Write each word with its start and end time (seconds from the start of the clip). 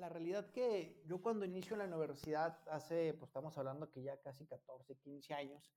La 0.00 0.08
realidad 0.08 0.50
que 0.50 0.98
yo 1.04 1.20
cuando 1.20 1.44
inicio 1.44 1.74
en 1.74 1.80
la 1.80 1.84
universidad, 1.84 2.58
hace, 2.70 3.12
pues 3.12 3.28
estamos 3.28 3.58
hablando 3.58 3.90
que 3.90 4.02
ya 4.02 4.16
casi 4.22 4.46
14, 4.46 4.96
15 4.96 5.34
años, 5.34 5.70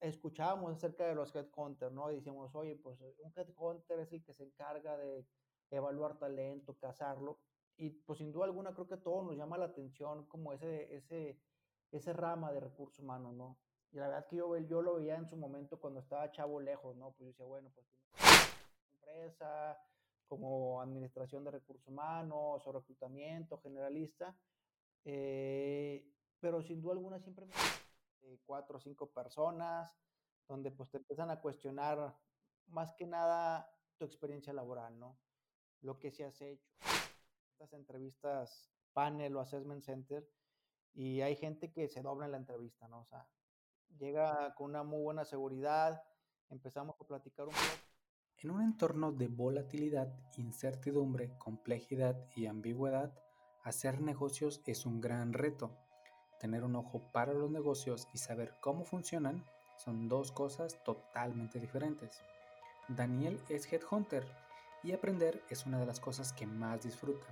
escuchábamos 0.00 0.72
acerca 0.72 1.06
de 1.06 1.14
los 1.14 1.32
headhunters, 1.36 1.92
¿no? 1.92 2.10
Y 2.10 2.16
decíamos, 2.16 2.52
oye, 2.56 2.74
pues 2.74 3.00
un 3.00 3.32
headhunter 3.36 4.00
es 4.00 4.12
el 4.12 4.24
que 4.24 4.32
se 4.32 4.42
encarga 4.42 4.96
de 4.96 5.24
evaluar 5.70 6.18
talento, 6.18 6.76
cazarlo. 6.76 7.38
Y 7.76 7.90
pues 7.90 8.18
sin 8.18 8.32
duda 8.32 8.46
alguna 8.46 8.74
creo 8.74 8.88
que 8.88 8.96
todo 8.96 9.22
nos 9.22 9.36
llama 9.36 9.56
la 9.56 9.66
atención 9.66 10.26
como 10.26 10.52
ese, 10.52 10.92
ese, 10.92 11.40
ese 11.92 12.12
rama 12.12 12.52
de 12.52 12.58
recursos 12.58 12.98
humanos, 12.98 13.34
¿no? 13.34 13.56
Y 13.92 13.98
la 13.98 14.08
verdad 14.08 14.26
que 14.26 14.34
yo, 14.34 14.58
yo 14.58 14.82
lo 14.82 14.96
veía 14.96 15.14
en 15.14 15.28
su 15.28 15.36
momento 15.36 15.78
cuando 15.78 16.00
estaba 16.00 16.32
chavo 16.32 16.58
lejos, 16.58 16.96
¿no? 16.96 17.12
Pues 17.12 17.20
yo 17.20 17.26
decía, 17.26 17.46
bueno, 17.46 17.70
pues 17.72 17.86
empresa, 18.94 19.78
como 20.26 20.80
administración 20.80 21.44
de 21.44 21.52
recursos 21.52 21.86
humanos 21.86 22.66
o 22.66 22.72
reclutamiento 22.72 23.58
generalista, 23.58 24.36
eh, 25.04 26.10
pero 26.40 26.62
sin 26.62 26.80
duda 26.80 26.94
alguna 26.94 27.20
siempre 27.20 27.46
me 27.46 27.52
cuatro 28.46 28.78
o 28.78 28.80
cinco 28.80 29.10
personas, 29.10 29.92
donde 30.48 30.70
pues 30.70 30.90
te 30.90 30.98
empiezan 30.98 31.30
a 31.30 31.40
cuestionar 31.40 32.16
más 32.66 32.94
que 32.94 33.06
nada 33.06 33.70
tu 33.98 34.04
experiencia 34.04 34.52
laboral, 34.52 34.98
¿no? 34.98 35.18
Lo 35.80 35.98
que 35.98 36.10
se 36.10 36.24
has 36.24 36.40
hecho. 36.40 36.72
Estas 37.52 37.72
entrevistas 37.72 38.70
panel 38.92 39.36
o 39.36 39.40
assessment 39.40 39.82
center 39.82 40.28
y 40.94 41.20
hay 41.20 41.36
gente 41.36 41.72
que 41.72 41.88
se 41.88 42.02
dobla 42.02 42.26
en 42.26 42.32
la 42.32 42.38
entrevista, 42.38 42.88
¿no? 42.88 43.00
O 43.00 43.04
sea, 43.06 43.28
llega 43.98 44.54
con 44.54 44.70
una 44.70 44.82
muy 44.82 45.02
buena 45.02 45.24
seguridad, 45.24 46.02
empezamos 46.50 46.96
a 47.00 47.04
platicar 47.04 47.46
un 47.46 47.52
poco. 47.52 47.83
En 48.44 48.50
un 48.50 48.60
entorno 48.60 49.10
de 49.10 49.26
volatilidad, 49.26 50.12
incertidumbre, 50.36 51.30
complejidad 51.38 52.14
y 52.36 52.44
ambigüedad, 52.44 53.10
hacer 53.62 54.02
negocios 54.02 54.60
es 54.66 54.84
un 54.84 55.00
gran 55.00 55.32
reto. 55.32 55.70
Tener 56.38 56.62
un 56.62 56.76
ojo 56.76 57.00
para 57.10 57.32
los 57.32 57.50
negocios 57.50 58.06
y 58.12 58.18
saber 58.18 58.52
cómo 58.60 58.84
funcionan 58.84 59.42
son 59.78 60.10
dos 60.10 60.30
cosas 60.30 60.76
totalmente 60.84 61.58
diferentes. 61.58 62.20
Daniel 62.86 63.40
es 63.48 63.72
headhunter 63.72 64.26
y 64.82 64.92
aprender 64.92 65.42
es 65.48 65.64
una 65.64 65.80
de 65.80 65.86
las 65.86 65.98
cosas 65.98 66.34
que 66.34 66.46
más 66.46 66.82
disfruta. 66.82 67.26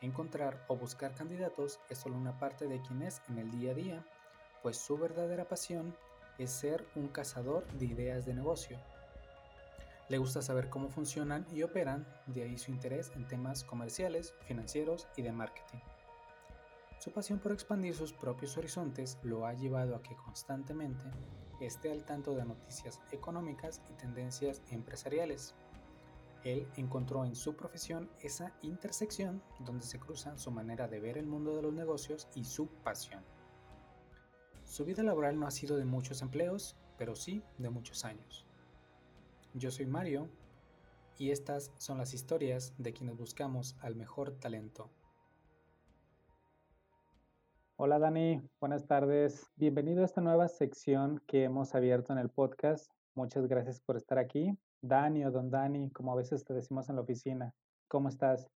Encontrar 0.00 0.64
o 0.66 0.74
buscar 0.74 1.14
candidatos 1.14 1.78
es 1.88 1.98
solo 1.98 2.16
una 2.16 2.40
parte 2.40 2.66
de 2.66 2.80
quien 2.82 3.02
es 3.02 3.22
en 3.28 3.38
el 3.38 3.52
día 3.52 3.70
a 3.70 3.74
día, 3.74 4.06
pues 4.64 4.78
su 4.78 4.98
verdadera 4.98 5.46
pasión 5.46 5.94
es 6.38 6.50
ser 6.50 6.84
un 6.96 7.06
cazador 7.06 7.64
de 7.74 7.86
ideas 7.86 8.26
de 8.26 8.34
negocio. 8.34 8.80
Le 10.10 10.18
gusta 10.18 10.42
saber 10.42 10.68
cómo 10.68 10.88
funcionan 10.88 11.46
y 11.52 11.62
operan, 11.62 12.04
de 12.26 12.42
ahí 12.42 12.58
su 12.58 12.72
interés 12.72 13.12
en 13.14 13.28
temas 13.28 13.62
comerciales, 13.62 14.34
financieros 14.40 15.06
y 15.16 15.22
de 15.22 15.30
marketing. 15.30 15.78
Su 16.98 17.12
pasión 17.12 17.38
por 17.38 17.52
expandir 17.52 17.94
sus 17.94 18.12
propios 18.12 18.56
horizontes 18.58 19.18
lo 19.22 19.46
ha 19.46 19.54
llevado 19.54 19.94
a 19.94 20.02
que 20.02 20.16
constantemente 20.16 21.04
esté 21.60 21.92
al 21.92 22.04
tanto 22.04 22.34
de 22.34 22.44
noticias 22.44 23.00
económicas 23.12 23.80
y 23.88 23.92
tendencias 23.92 24.62
empresariales. 24.72 25.54
Él 26.42 26.66
encontró 26.74 27.24
en 27.24 27.36
su 27.36 27.54
profesión 27.54 28.10
esa 28.18 28.52
intersección 28.62 29.40
donde 29.60 29.84
se 29.84 30.00
cruzan 30.00 30.40
su 30.40 30.50
manera 30.50 30.88
de 30.88 30.98
ver 30.98 31.18
el 31.18 31.26
mundo 31.26 31.54
de 31.54 31.62
los 31.62 31.72
negocios 31.72 32.26
y 32.34 32.42
su 32.42 32.66
pasión. 32.66 33.22
Su 34.64 34.84
vida 34.84 35.04
laboral 35.04 35.38
no 35.38 35.46
ha 35.46 35.52
sido 35.52 35.76
de 35.76 35.84
muchos 35.84 36.20
empleos, 36.20 36.76
pero 36.98 37.14
sí 37.14 37.44
de 37.58 37.70
muchos 37.70 38.04
años. 38.04 38.49
Yo 39.54 39.72
soy 39.72 39.86
Mario 39.86 40.28
y 41.18 41.32
estas 41.32 41.72
son 41.76 41.98
las 41.98 42.14
historias 42.14 42.72
de 42.78 42.92
quienes 42.92 43.16
buscamos 43.16 43.76
al 43.80 43.96
mejor 43.96 44.30
talento. 44.38 44.88
Hola 47.74 47.98
Dani, 47.98 48.40
buenas 48.60 48.86
tardes. 48.86 49.50
Bienvenido 49.56 50.02
a 50.02 50.04
esta 50.04 50.20
nueva 50.20 50.46
sección 50.46 51.20
que 51.26 51.42
hemos 51.42 51.74
abierto 51.74 52.12
en 52.12 52.20
el 52.20 52.28
podcast. 52.28 52.92
Muchas 53.16 53.48
gracias 53.48 53.80
por 53.80 53.96
estar 53.96 54.18
aquí. 54.18 54.56
Dani 54.82 55.24
o 55.24 55.32
don 55.32 55.50
Dani, 55.50 55.90
como 55.90 56.12
a 56.12 56.16
veces 56.16 56.44
te 56.44 56.54
decimos 56.54 56.88
en 56.88 56.94
la 56.94 57.02
oficina. 57.02 57.52
¿Cómo 57.88 58.08
estás? 58.08 58.48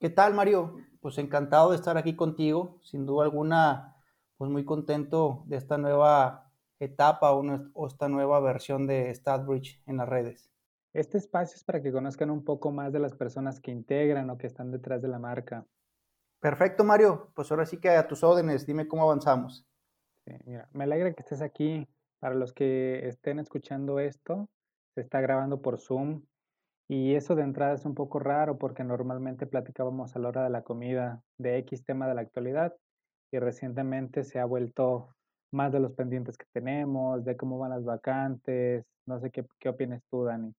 ¿Qué 0.00 0.10
tal, 0.10 0.34
Mario? 0.34 0.78
Pues 1.00 1.16
encantado 1.18 1.70
de 1.70 1.76
estar 1.76 1.96
aquí 1.96 2.16
contigo. 2.16 2.80
Sin 2.82 3.06
duda 3.06 3.22
alguna, 3.22 4.02
pues 4.36 4.50
muy 4.50 4.64
contento 4.64 5.44
de 5.46 5.58
esta 5.58 5.78
nueva 5.78 6.51
etapa 6.84 7.32
o, 7.32 7.86
esta 7.86 8.08
nueva 8.08 8.40
versión 8.40 8.86
de 8.86 9.14
StatBridge 9.14 9.80
en 9.86 9.96
las 9.98 10.08
redes. 10.08 10.50
Este 10.92 11.18
espacio 11.18 11.56
es 11.56 11.64
para 11.64 11.80
que 11.80 11.92
conozcan 11.92 12.30
un 12.30 12.44
poco 12.44 12.70
más 12.70 12.92
de 12.92 12.98
las 12.98 13.14
personas 13.14 13.60
que 13.60 13.70
integran 13.70 14.28
o 14.30 14.36
que 14.36 14.46
están 14.46 14.70
detrás 14.70 15.00
de 15.00 15.08
la 15.08 15.18
marca. 15.18 15.64
Perfecto, 16.40 16.84
Mario. 16.84 17.30
Pues 17.34 17.50
ahora 17.50 17.64
sí 17.66 17.78
que 17.78 17.90
a 17.90 18.06
tus 18.08 18.22
órdenes, 18.24 18.66
dime 18.66 18.88
cómo 18.88 19.04
avanzamos. 19.04 19.64
mira, 20.44 20.68
me 20.72 20.84
alegra 20.84 21.12
que 21.12 21.22
estés 21.22 21.40
aquí. 21.40 21.88
Para 22.18 22.34
los 22.34 22.52
que 22.52 23.08
estén 23.08 23.38
escuchando 23.38 23.98
esto, 23.98 24.48
se 24.94 25.00
está 25.00 25.20
grabando 25.20 25.62
por 25.62 25.80
Zoom. 25.80 26.22
Y 26.88 27.14
eso 27.14 27.34
de 27.34 27.42
entrada 27.42 27.74
es 27.74 27.84
un 27.84 27.94
poco 27.94 28.18
raro 28.18 28.58
porque 28.58 28.84
normalmente 28.84 29.46
platicábamos 29.46 30.14
a 30.14 30.18
la 30.18 30.28
hora 30.28 30.44
de 30.44 30.50
la 30.50 30.62
comida 30.62 31.22
de 31.38 31.58
X 31.58 31.84
tema 31.84 32.06
de 32.06 32.14
la 32.14 32.20
actualidad 32.20 32.76
y 33.32 33.38
recientemente 33.38 34.24
se 34.24 34.38
ha 34.38 34.44
vuelto 34.44 35.14
más 35.52 35.72
de 35.72 35.80
los 35.80 35.92
pendientes 35.92 36.36
que 36.36 36.46
tenemos, 36.52 37.24
de 37.24 37.36
cómo 37.36 37.58
van 37.58 37.70
las 37.70 37.84
vacantes. 37.84 38.84
No 39.06 39.20
sé 39.20 39.30
qué, 39.30 39.46
qué 39.58 39.68
opinas 39.68 40.02
tú, 40.10 40.24
Dani. 40.24 40.54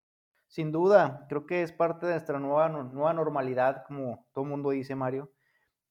Sin 0.47 0.71
duda, 0.71 1.25
creo 1.29 1.45
que 1.45 1.63
es 1.63 1.71
parte 1.71 2.05
de 2.05 2.13
nuestra 2.13 2.39
nueva, 2.39 2.69
nueva 2.69 3.13
normalidad, 3.13 3.83
como 3.87 4.25
todo 4.33 4.45
mundo 4.45 4.69
dice, 4.69 4.95
Mario 4.95 5.31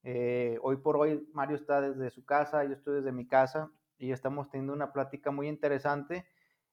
eh, 0.05 0.59
hoy 0.63 0.77
por 0.79 0.97
hoy 0.97 1.29
Mario 1.33 1.57
está 1.57 1.81
desde 1.81 2.11
su 2.11 2.25
casa, 2.25 2.65
yo 2.65 2.73
estoy 2.73 2.97
desde 2.97 3.13
mi 3.13 3.27
casa 3.27 3.71
y 3.99 4.11
estamos 4.11 4.51
teniendo 4.51 4.73
una 4.73 4.93
plática 4.93 5.31
muy 5.31 5.49
interesante 5.49 6.27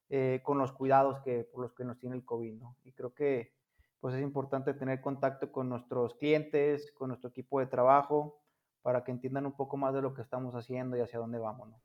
eh, 0.10 0.42
con 0.44 0.58
los 0.58 0.72
cuidados 0.72 1.20
que, 1.20 1.44
por 1.44 1.62
los 1.62 1.74
que 1.74 1.84
nos 1.84 2.00
tiene 2.00 2.16
el 2.16 2.26
COVID, 2.26 2.54
¿no? 2.54 2.76
Y 2.84 2.92
creo 2.94 3.14
que 3.14 3.54
pues 4.00 4.16
es 4.16 4.22
importante 4.22 4.74
tener 4.74 5.02
contacto 5.02 5.52
con 5.52 5.70
nuestros 5.70 6.16
clientes, 6.16 6.92
con 6.94 7.10
nuestro 7.10 7.30
equipo 7.30 7.60
de 7.60 7.68
trabajo, 7.68 8.42
para 8.82 9.04
que 9.04 9.12
entiendan 9.12 9.46
un 9.46 9.56
poco 9.56 9.78
más 9.78 9.94
de 9.94 10.02
lo 10.02 10.14
que 10.14 10.22
estamos 10.22 10.56
haciendo 10.56 10.98
y 10.98 11.02
hacia 11.02 11.20
dónde 11.20 11.38
vamos, 11.38 11.70
¿no? 11.70 11.80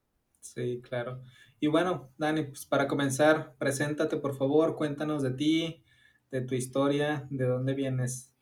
Sí, 0.45 0.83
claro. 0.83 1.23
Y 1.59 1.69
bueno, 1.69 2.11
Dani, 2.19 2.43
pues 2.43 2.67
para 2.67 2.87
comenzar, 2.87 3.55
preséntate 3.57 4.19
por 4.19 4.37
favor, 4.37 4.77
cuéntanos 4.77 5.23
de 5.23 5.31
ti, 5.31 5.85
de 6.31 6.43
tu 6.43 6.55
historia, 6.55 7.27
de 7.31 7.47
dónde 7.47 7.73
vienes. 7.73 8.37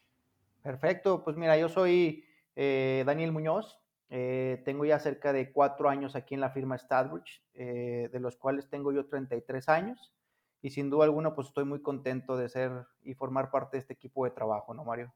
Perfecto, 0.63 1.23
pues 1.23 1.37
mira, 1.37 1.57
yo 1.57 1.69
soy 1.69 2.25
eh, 2.57 3.05
Daniel 3.07 3.31
Muñoz, 3.31 3.79
eh, 4.11 4.61
tengo 4.65 4.85
ya 4.85 4.99
cerca 4.99 5.33
de 5.33 5.53
cuatro 5.53 5.89
años 5.89 6.17
aquí 6.17 6.35
en 6.35 6.41
la 6.41 6.51
firma 6.51 6.77
Stadbridge, 6.77 7.45
eh, 7.55 8.11
de 8.13 8.21
los 8.21 8.37
cuales 8.37 8.69
tengo 8.69 8.93
yo 8.93 9.07
33 9.07 9.69
años 9.69 10.13
y 10.61 10.71
sin 10.71 10.91
duda 10.91 11.05
alguna 11.05 11.37
pues 11.37 11.49
estoy 11.49 11.65
muy 11.65 11.83
contento 11.83 12.37
de 12.37 12.49
ser 12.49 12.73
y 13.05 13.15
formar 13.15 13.53
parte 13.53 13.77
de 13.77 13.83
este 13.83 13.95
equipo 13.95 14.25
de 14.25 14.33
trabajo, 14.33 14.75
¿no, 14.75 14.85
Mario? 14.85 15.15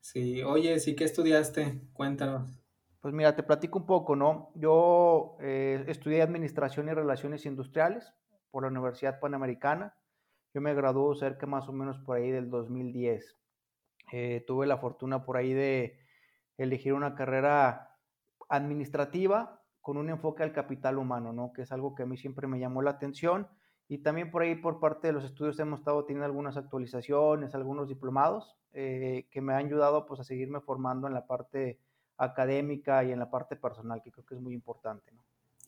Sí, 0.00 0.42
oye, 0.42 0.80
¿sí 0.80 0.96
qué 0.96 1.04
estudiaste? 1.04 1.80
Cuéntanos. 1.92 2.60
Pues 3.00 3.14
mira, 3.14 3.34
te 3.34 3.42
platico 3.42 3.78
un 3.78 3.86
poco, 3.86 4.14
¿no? 4.14 4.50
Yo 4.54 5.36
estudié 5.40 6.20
Administración 6.20 6.88
y 6.88 6.92
Relaciones 6.92 7.46
Industriales 7.46 8.12
por 8.50 8.64
la 8.64 8.68
Universidad 8.68 9.20
Panamericana. 9.20 9.94
Yo 10.52 10.60
me 10.60 10.74
gradué 10.74 11.16
cerca 11.16 11.46
más 11.46 11.68
o 11.68 11.72
menos 11.72 11.98
por 11.98 12.18
ahí 12.18 12.30
del 12.30 12.50
2010. 12.50 13.38
tuve 14.46 14.66
la 14.66 14.76
fortuna 14.76 15.24
por 15.24 15.38
ahí 15.38 15.54
de 15.54 15.98
elegir 16.58 16.92
una 16.92 17.14
carrera 17.14 17.96
administrativa 18.50 19.62
con 19.80 19.96
un 19.96 20.10
enfoque 20.10 20.42
al 20.42 20.52
capital 20.52 20.98
humano, 20.98 21.32
¿no? 21.32 21.52
Que 21.52 21.62
es 21.62 21.72
algo 21.72 21.94
que 21.94 22.02
a 22.02 22.06
mí 22.06 22.16
siempre 22.16 22.46
me 22.46 22.58
llamó 22.58 22.82
la 22.82 22.90
atención. 22.90 23.48
Y 23.88 23.98
también 23.98 24.30
por 24.30 24.42
ahí, 24.42 24.54
por 24.54 24.78
parte 24.78 25.08
de 25.08 25.12
los 25.12 25.24
estudios, 25.24 25.58
hemos 25.58 25.80
estado 25.80 26.04
teniendo 26.04 26.26
algunas 26.26 26.56
actualizaciones, 26.56 27.54
algunos 27.54 27.88
diplomados 27.88 28.56
eh, 28.72 29.26
que 29.30 29.40
me 29.40 29.54
han 29.54 29.66
ayudado 29.66 30.06
pues, 30.06 30.20
a 30.20 30.24
seguirme 30.24 30.60
formando 30.60 31.08
en 31.08 31.14
la 31.14 31.26
parte 31.26 31.80
académica 32.20 33.02
y 33.02 33.12
en 33.12 33.18
la 33.18 33.30
parte 33.30 33.56
personal, 33.56 34.02
que 34.02 34.12
creo 34.12 34.26
que 34.26 34.34
es 34.34 34.40
muy 34.40 34.54
importante, 34.54 35.10
¿no? 35.12 35.24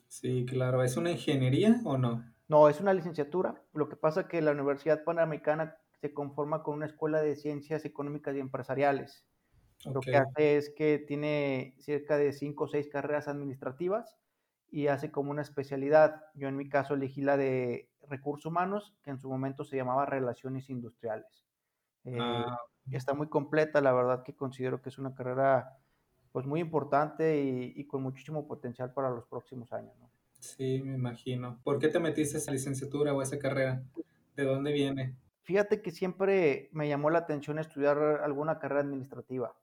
Sí, 0.06 0.44
claro. 0.46 0.82
¿Es 0.82 0.96
una 0.96 1.10
ingeniería 1.10 1.80
o 1.84 1.96
no? 1.96 2.22
No, 2.46 2.68
es 2.68 2.80
una 2.80 2.92
licenciatura. 2.92 3.62
Lo 3.72 3.88
que 3.88 3.96
pasa 3.96 4.22
es 4.22 4.26
que 4.26 4.42
la 4.42 4.52
Universidad 4.52 5.04
Panamericana 5.04 5.76
se 6.02 6.12
conforma 6.12 6.62
con 6.62 6.74
una 6.74 6.86
escuela 6.86 7.22
de 7.22 7.34
ciencias 7.34 7.84
económicas 7.86 8.36
y 8.36 8.40
empresariales. 8.40 9.24
Lo 9.86 10.00
que 10.00 10.16
hace 10.16 10.56
es 10.58 10.70
que 10.76 10.98
tiene 10.98 11.74
cerca 11.78 12.16
de 12.16 12.32
cinco 12.32 12.64
o 12.64 12.68
seis 12.68 12.88
carreras 12.88 13.26
administrativas 13.26 14.18
y 14.70 14.88
hace 14.88 15.10
como 15.10 15.30
una 15.30 15.42
especialidad. 15.42 16.22
Yo 16.34 16.48
en 16.48 16.56
mi 16.56 16.68
caso 16.68 16.94
elegí 16.94 17.22
la 17.22 17.36
de 17.36 17.88
recursos 18.08 18.46
humanos, 18.46 18.94
que 19.02 19.10
en 19.10 19.18
su 19.18 19.28
momento 19.28 19.64
se 19.64 19.76
llamaba 19.76 20.06
relaciones 20.06 20.68
industriales. 20.70 21.44
Eh, 22.04 22.18
ah, 22.20 22.58
está 22.90 23.14
muy 23.14 23.28
completa, 23.28 23.80
la 23.80 23.92
verdad 23.92 24.22
que 24.22 24.34
considero 24.34 24.82
que 24.82 24.90
es 24.90 24.98
una 24.98 25.14
carrera 25.14 25.78
pues 26.32 26.46
muy 26.46 26.60
importante 26.60 27.42
y, 27.42 27.86
con 27.86 28.02
muchísimo 28.02 28.46
potencial 28.48 28.92
para 28.92 29.10
los 29.10 29.26
próximos 29.26 29.72
años. 29.72 29.92
Sí, 30.40 30.80
me 30.82 30.94
imagino. 30.94 31.60
¿Por 31.62 31.78
qué 31.78 31.88
te 31.88 32.00
metiste 32.00 32.38
esa 32.38 32.50
licenciatura 32.50 33.14
o 33.14 33.22
esa 33.22 33.38
carrera? 33.38 33.82
¿De 34.34 34.44
dónde 34.44 34.72
viene? 34.72 35.14
Fíjate 35.42 35.82
que 35.82 35.90
siempre 35.90 36.70
me 36.72 36.88
llamó 36.88 37.10
la 37.10 37.20
atención 37.20 37.58
estudiar 37.58 37.98
alguna 38.24 38.58
carrera 38.58 38.80
administrativa. 38.80 39.54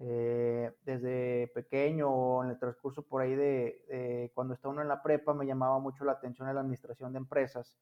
Eh, 0.00 0.72
desde 0.84 1.48
pequeño 1.48 2.08
o 2.08 2.44
en 2.44 2.50
el 2.50 2.58
transcurso 2.60 3.02
por 3.02 3.20
ahí 3.20 3.34
de, 3.34 4.30
cuando 4.32 4.54
está 4.54 4.68
uno 4.68 4.80
en 4.80 4.86
la 4.86 5.02
prepa 5.02 5.34
me 5.34 5.44
llamaba 5.44 5.80
mucho 5.80 6.04
la 6.04 6.12
atención 6.12 6.54
la 6.54 6.60
administración 6.60 7.12
de 7.12 7.18
empresas. 7.18 7.76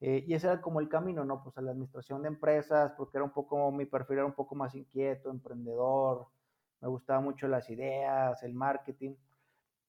Eh, 0.00 0.24
y 0.28 0.34
ese 0.34 0.46
era 0.46 0.60
como 0.60 0.78
el 0.78 0.88
camino, 0.88 1.24
¿no? 1.24 1.42
Pues 1.42 1.58
a 1.58 1.60
la 1.60 1.72
administración 1.72 2.22
de 2.22 2.28
empresas, 2.28 2.92
porque 2.96 3.18
era 3.18 3.24
un 3.24 3.32
poco, 3.32 3.72
mi 3.72 3.84
perfil 3.84 4.18
era 4.18 4.26
un 4.26 4.34
poco 4.34 4.54
más 4.54 4.74
inquieto, 4.76 5.30
emprendedor, 5.30 6.28
me 6.80 6.88
gustaban 6.88 7.24
mucho 7.24 7.48
las 7.48 7.68
ideas, 7.70 8.42
el 8.42 8.54
marketing. 8.54 9.14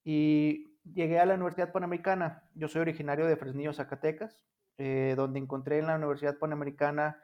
Y 0.04 0.78
llegué 0.84 1.20
a 1.20 1.26
la 1.26 1.36
Universidad 1.36 1.72
Panamericana. 1.72 2.50
Yo 2.56 2.68
soy 2.68 2.82
originario 2.82 3.26
de 3.26 3.38
Fresnillo, 3.38 3.74
Zacatecas, 3.74 4.46
eh, 4.78 5.14
donde 5.16 5.40
encontré 5.40 5.80
en 5.80 5.88
la 5.88 5.96
Universidad 5.96 6.38
Panamericana 6.38 7.22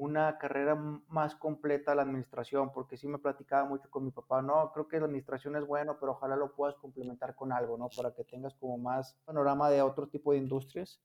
una 0.00 0.38
carrera 0.38 0.74
más 1.08 1.34
completa 1.34 1.92
a 1.92 1.94
la 1.94 2.02
administración, 2.02 2.72
porque 2.72 2.96
sí 2.96 3.06
me 3.06 3.18
platicaba 3.18 3.68
mucho 3.68 3.90
con 3.90 4.02
mi 4.02 4.10
papá, 4.10 4.40
no, 4.40 4.72
creo 4.72 4.88
que 4.88 4.98
la 4.98 5.04
administración 5.04 5.56
es 5.56 5.66
bueno, 5.66 5.98
pero 6.00 6.12
ojalá 6.12 6.36
lo 6.36 6.54
puedas 6.54 6.74
complementar 6.76 7.34
con 7.34 7.52
algo, 7.52 7.76
¿no? 7.76 7.90
Para 7.94 8.14
que 8.14 8.24
tengas 8.24 8.54
como 8.54 8.78
más 8.78 9.14
panorama 9.26 9.68
de 9.68 9.82
otro 9.82 10.08
tipo 10.08 10.32
de 10.32 10.38
industrias. 10.38 11.02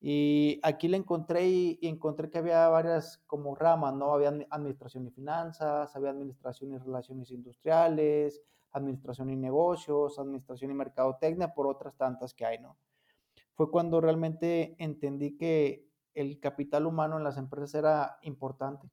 Y 0.00 0.60
aquí 0.62 0.88
le 0.88 0.98
encontré 0.98 1.48
y, 1.48 1.78
encontré 1.82 2.30
que 2.30 2.38
había 2.38 2.68
varias 2.68 3.18
como 3.26 3.54
ramas, 3.54 3.94
¿no? 3.94 4.12
Había 4.12 4.28
administración 4.50 5.06
y 5.06 5.10
finanzas, 5.10 5.94
había 5.96 6.10
administración 6.10 6.72
y 6.72 6.78
relaciones 6.78 7.30
industriales, 7.30 8.42
administración 8.72 9.30
y 9.30 9.36
negocios, 9.36 10.18
administración 10.18 10.70
y 10.70 10.74
mercadotecnia, 10.74 11.54
por 11.54 11.66
otras 11.66 11.96
tantas 11.96 12.34
que 12.34 12.44
hay, 12.44 12.58
¿no? 12.58 12.76
Fue 13.54 13.70
cuando 13.70 14.00
realmente 14.00 14.76
entendí 14.78 15.36
que 15.36 15.88
el 16.14 16.40
capital 16.40 16.86
humano 16.86 17.16
en 17.16 17.24
las 17.24 17.38
empresas 17.38 17.74
era 17.74 18.18
importante. 18.22 18.90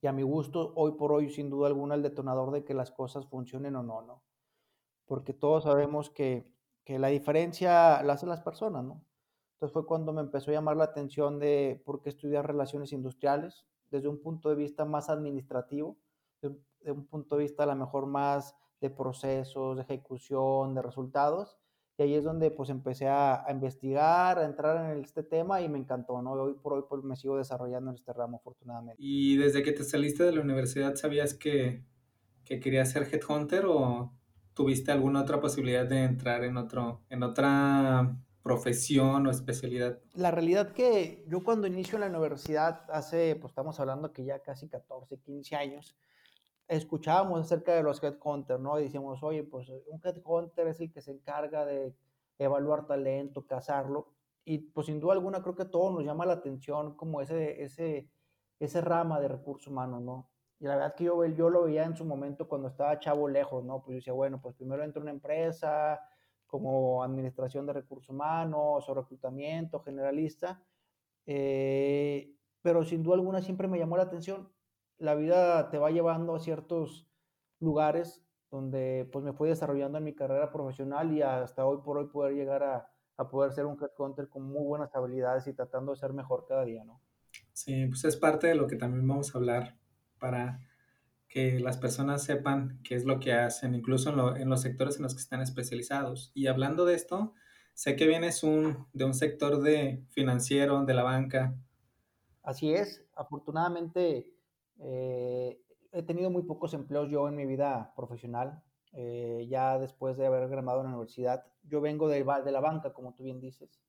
Y 0.00 0.08
a 0.08 0.12
mi 0.12 0.22
gusto, 0.22 0.72
hoy 0.74 0.92
por 0.92 1.12
hoy, 1.12 1.30
sin 1.30 1.48
duda 1.48 1.68
alguna, 1.68 1.94
el 1.94 2.02
detonador 2.02 2.50
de 2.50 2.64
que 2.64 2.74
las 2.74 2.90
cosas 2.90 3.26
funcionen 3.26 3.76
o 3.76 3.84
no, 3.84 4.02
¿no? 4.02 4.22
Porque 5.06 5.32
todos 5.32 5.64
sabemos 5.64 6.10
que, 6.10 6.50
la 6.86 7.08
diferencia 7.08 8.02
la 8.02 8.14
hacen 8.14 8.28
las 8.28 8.40
personas, 8.42 8.84
¿no? 8.84 9.04
Entonces 9.62 9.74
fue 9.74 9.86
cuando 9.86 10.12
me 10.12 10.22
empezó 10.22 10.50
a 10.50 10.54
llamar 10.54 10.76
la 10.76 10.82
atención 10.82 11.38
de 11.38 11.80
por 11.84 12.02
qué 12.02 12.08
estudiar 12.08 12.44
relaciones 12.44 12.92
industriales 12.92 13.64
desde 13.92 14.08
un 14.08 14.20
punto 14.20 14.48
de 14.48 14.56
vista 14.56 14.84
más 14.84 15.08
administrativo, 15.08 15.96
de 16.40 16.90
un 16.90 17.06
punto 17.06 17.36
de 17.36 17.44
vista 17.44 17.62
a 17.62 17.66
lo 17.66 17.76
mejor 17.76 18.06
más 18.06 18.56
de 18.80 18.90
procesos, 18.90 19.76
de 19.76 19.82
ejecución, 19.82 20.74
de 20.74 20.82
resultados, 20.82 21.58
y 21.96 22.02
ahí 22.02 22.14
es 22.14 22.24
donde 22.24 22.50
pues 22.50 22.70
empecé 22.70 23.06
a, 23.06 23.46
investigar, 23.50 24.40
a 24.40 24.46
entrar 24.46 24.90
en 24.90 25.04
este 25.04 25.22
tema 25.22 25.60
y 25.60 25.68
me 25.68 25.78
encantó, 25.78 26.20
¿no? 26.20 26.32
Hoy 26.32 26.54
por 26.54 26.72
hoy 26.72 26.82
pues 26.88 27.04
me 27.04 27.14
sigo 27.14 27.36
desarrollando 27.36 27.90
en 27.90 27.94
este 27.94 28.12
ramo 28.12 28.38
afortunadamente. 28.38 29.00
¿Y 29.00 29.36
desde 29.36 29.62
que 29.62 29.70
te 29.70 29.84
saliste 29.84 30.24
de 30.24 30.32
la 30.32 30.40
universidad 30.40 30.96
sabías 30.96 31.34
que, 31.34 31.84
que 32.44 32.58
querías 32.58 32.90
ser 32.90 33.04
headhunter 33.04 33.66
o 33.66 34.12
tuviste 34.54 34.90
alguna 34.90 35.22
otra 35.22 35.40
posibilidad 35.40 35.86
de 35.86 36.02
entrar 36.02 36.42
en, 36.42 36.56
otro, 36.56 37.02
en 37.10 37.22
otra 37.22 38.18
profesión 38.42 39.26
o 39.26 39.30
especialidad? 39.30 39.98
La 40.14 40.30
realidad 40.30 40.72
que 40.72 41.24
yo 41.28 41.44
cuando 41.44 41.66
inicio 41.66 41.96
en 41.96 42.00
la 42.02 42.08
universidad, 42.08 42.84
hace, 42.90 43.36
pues 43.36 43.50
estamos 43.50 43.78
hablando 43.80 44.12
que 44.12 44.24
ya 44.24 44.40
casi 44.40 44.68
14, 44.68 45.18
15 45.18 45.56
años, 45.56 45.96
escuchábamos 46.68 47.40
acerca 47.40 47.74
de 47.74 47.82
los 47.82 48.02
headhunters, 48.02 48.60
¿no? 48.60 48.78
Y 48.78 48.84
decíamos, 48.84 49.22
oye, 49.22 49.44
pues 49.44 49.68
un 49.68 50.00
headhunter 50.04 50.66
es 50.68 50.80
el 50.80 50.92
que 50.92 51.02
se 51.02 51.12
encarga 51.12 51.64
de 51.64 51.94
evaluar 52.38 52.86
talento, 52.86 53.46
cazarlo. 53.46 54.08
Y 54.44 54.58
pues 54.58 54.86
sin 54.86 54.98
duda 54.98 55.12
alguna 55.12 55.42
creo 55.42 55.54
que 55.54 55.64
todo 55.64 55.92
nos 55.92 56.04
llama 56.04 56.26
la 56.26 56.34
atención 56.34 56.96
como 56.96 57.20
ese, 57.20 57.62
ese, 57.62 58.10
ese 58.58 58.80
rama 58.80 59.20
de 59.20 59.28
recursos 59.28 59.68
humanos, 59.68 60.02
¿no? 60.02 60.28
Y 60.58 60.64
la 60.66 60.76
verdad 60.76 60.94
que 60.94 61.04
yo, 61.04 61.24
yo 61.26 61.50
lo 61.50 61.64
veía 61.64 61.84
en 61.84 61.96
su 61.96 62.04
momento 62.04 62.48
cuando 62.48 62.68
estaba 62.68 62.98
chavo 62.98 63.28
lejos, 63.28 63.64
¿no? 63.64 63.82
Pues 63.82 63.94
yo 63.94 63.96
decía, 63.96 64.12
bueno, 64.12 64.40
pues 64.40 64.54
primero 64.56 64.82
entro 64.82 65.00
en 65.00 65.04
una 65.04 65.12
empresa 65.12 66.00
como 66.52 67.02
administración 67.02 67.66
de 67.66 67.72
recursos 67.72 68.10
humanos 68.10 68.88
o 68.88 68.94
reclutamiento 68.94 69.80
generalista, 69.80 70.62
eh, 71.26 72.32
pero 72.60 72.84
sin 72.84 73.02
duda 73.02 73.16
alguna 73.16 73.42
siempre 73.42 73.66
me 73.66 73.78
llamó 73.78 73.96
la 73.96 74.04
atención 74.04 74.48
la 75.02 75.16
vida 75.16 75.68
te 75.68 75.78
va 75.78 75.90
llevando 75.90 76.36
a 76.36 76.40
ciertos 76.40 77.08
lugares 77.58 78.24
donde 78.52 79.08
pues 79.12 79.24
me 79.24 79.32
fui 79.32 79.48
desarrollando 79.48 79.98
en 79.98 80.04
mi 80.04 80.14
carrera 80.14 80.52
profesional 80.52 81.12
y 81.12 81.22
hasta 81.22 81.66
hoy 81.66 81.78
por 81.84 81.98
hoy 81.98 82.06
poder 82.06 82.34
llegar 82.34 82.62
a, 82.62 82.88
poder 83.30 83.52
ser 83.52 83.66
un 83.66 83.78
headhunter 83.80 84.28
con 84.28 84.44
muy 84.44 84.64
buenas 84.64 84.94
habilidades 84.96 85.46
y 85.46 85.52
tratando 85.52 85.92
de 85.92 85.98
ser 85.98 86.12
mejor 86.12 86.44
cada 86.48 86.64
día, 86.64 86.84
¿no? 86.84 87.00
Sí, 87.52 87.86
pues 87.86 88.04
es 88.04 88.16
parte 88.16 88.48
de 88.48 88.56
lo 88.56 88.66
que 88.66 88.74
también 88.74 89.06
vamos 89.06 89.32
a 89.32 89.38
hablar 89.38 89.76
para 90.18 90.60
que 91.32 91.58
las 91.60 91.78
personas 91.78 92.22
sepan 92.22 92.78
qué 92.84 92.94
es 92.94 93.06
lo 93.06 93.18
que 93.18 93.32
hacen, 93.32 93.74
incluso 93.74 94.36
en, 94.36 94.50
los 94.50 94.60
sectores 94.60 94.96
en 94.96 95.04
los 95.04 95.14
que 95.14 95.22
están 95.22 95.40
especializados. 95.40 96.30
Y 96.34 96.46
hablando 96.46 96.84
de 96.84 96.94
esto, 96.94 97.32
sé 97.72 97.96
que 97.96 98.06
vienes 98.06 98.42
un, 98.42 98.86
de 98.92 99.06
un 99.06 99.14
sector 99.14 99.62
de 99.62 100.04
financiero, 100.10 100.84
de 100.84 100.92
la 100.92 101.04
banca. 101.04 101.54
Así 102.42 102.74
es, 102.74 103.02
afortunadamente 103.16 104.30
eh, 104.78 105.58
he 105.92 106.02
tenido 106.02 106.28
muy 106.28 106.42
pocos 106.42 106.74
empleos 106.74 107.10
yo 107.10 107.26
en 107.26 107.36
mi 107.36 107.46
vida 107.46 107.94
profesional, 107.96 108.62
eh, 108.92 109.46
ya 109.48 109.78
después 109.78 110.18
de 110.18 110.26
haber 110.26 110.50
graduado 110.50 110.80
en 110.80 110.88
la 110.88 110.90
universidad. 110.90 111.46
Yo 111.62 111.80
vengo 111.80 112.08
de, 112.08 112.22
de 112.44 112.52
la 112.52 112.60
banca, 112.60 112.92
como 112.92 113.14
tú 113.14 113.22
bien 113.22 113.40
dices. 113.40 113.80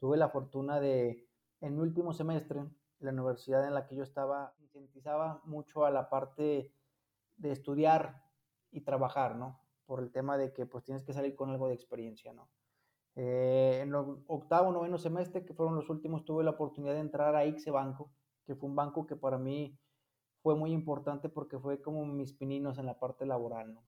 Tuve 0.00 0.18
la 0.18 0.28
fortuna 0.28 0.80
de, 0.80 1.26
en 1.62 1.76
mi 1.76 1.80
último 1.80 2.12
semestre, 2.12 2.66
la 3.04 3.12
universidad 3.12 3.66
en 3.66 3.74
la 3.74 3.86
que 3.86 3.96
yo 3.96 4.02
estaba, 4.02 4.54
incentizaba 4.60 5.40
mucho 5.44 5.84
a 5.84 5.90
la 5.90 6.08
parte 6.08 6.72
de 7.36 7.52
estudiar 7.52 8.22
y 8.70 8.80
trabajar, 8.82 9.36
¿no? 9.36 9.60
Por 9.86 10.00
el 10.00 10.10
tema 10.10 10.36
de 10.36 10.52
que 10.52 10.66
pues 10.66 10.84
tienes 10.84 11.04
que 11.04 11.12
salir 11.12 11.34
con 11.36 11.50
algo 11.50 11.68
de 11.68 11.74
experiencia, 11.74 12.32
¿no? 12.32 12.48
Eh, 13.16 13.80
en 13.82 13.94
octavo, 13.94 14.72
noveno 14.72 14.98
semestre, 14.98 15.44
que 15.44 15.54
fueron 15.54 15.76
los 15.76 15.88
últimos, 15.88 16.24
tuve 16.24 16.42
la 16.42 16.50
oportunidad 16.50 16.94
de 16.94 17.00
entrar 17.00 17.36
a 17.36 17.46
ICSE 17.46 17.70
Banco, 17.70 18.10
que 18.44 18.56
fue 18.56 18.68
un 18.68 18.74
banco 18.74 19.06
que 19.06 19.16
para 19.16 19.38
mí 19.38 19.78
fue 20.42 20.56
muy 20.56 20.72
importante 20.72 21.28
porque 21.28 21.58
fue 21.58 21.80
como 21.80 22.04
mis 22.04 22.32
pininos 22.32 22.78
en 22.78 22.86
la 22.86 22.98
parte 22.98 23.24
laboral, 23.24 23.74
¿no? 23.74 23.84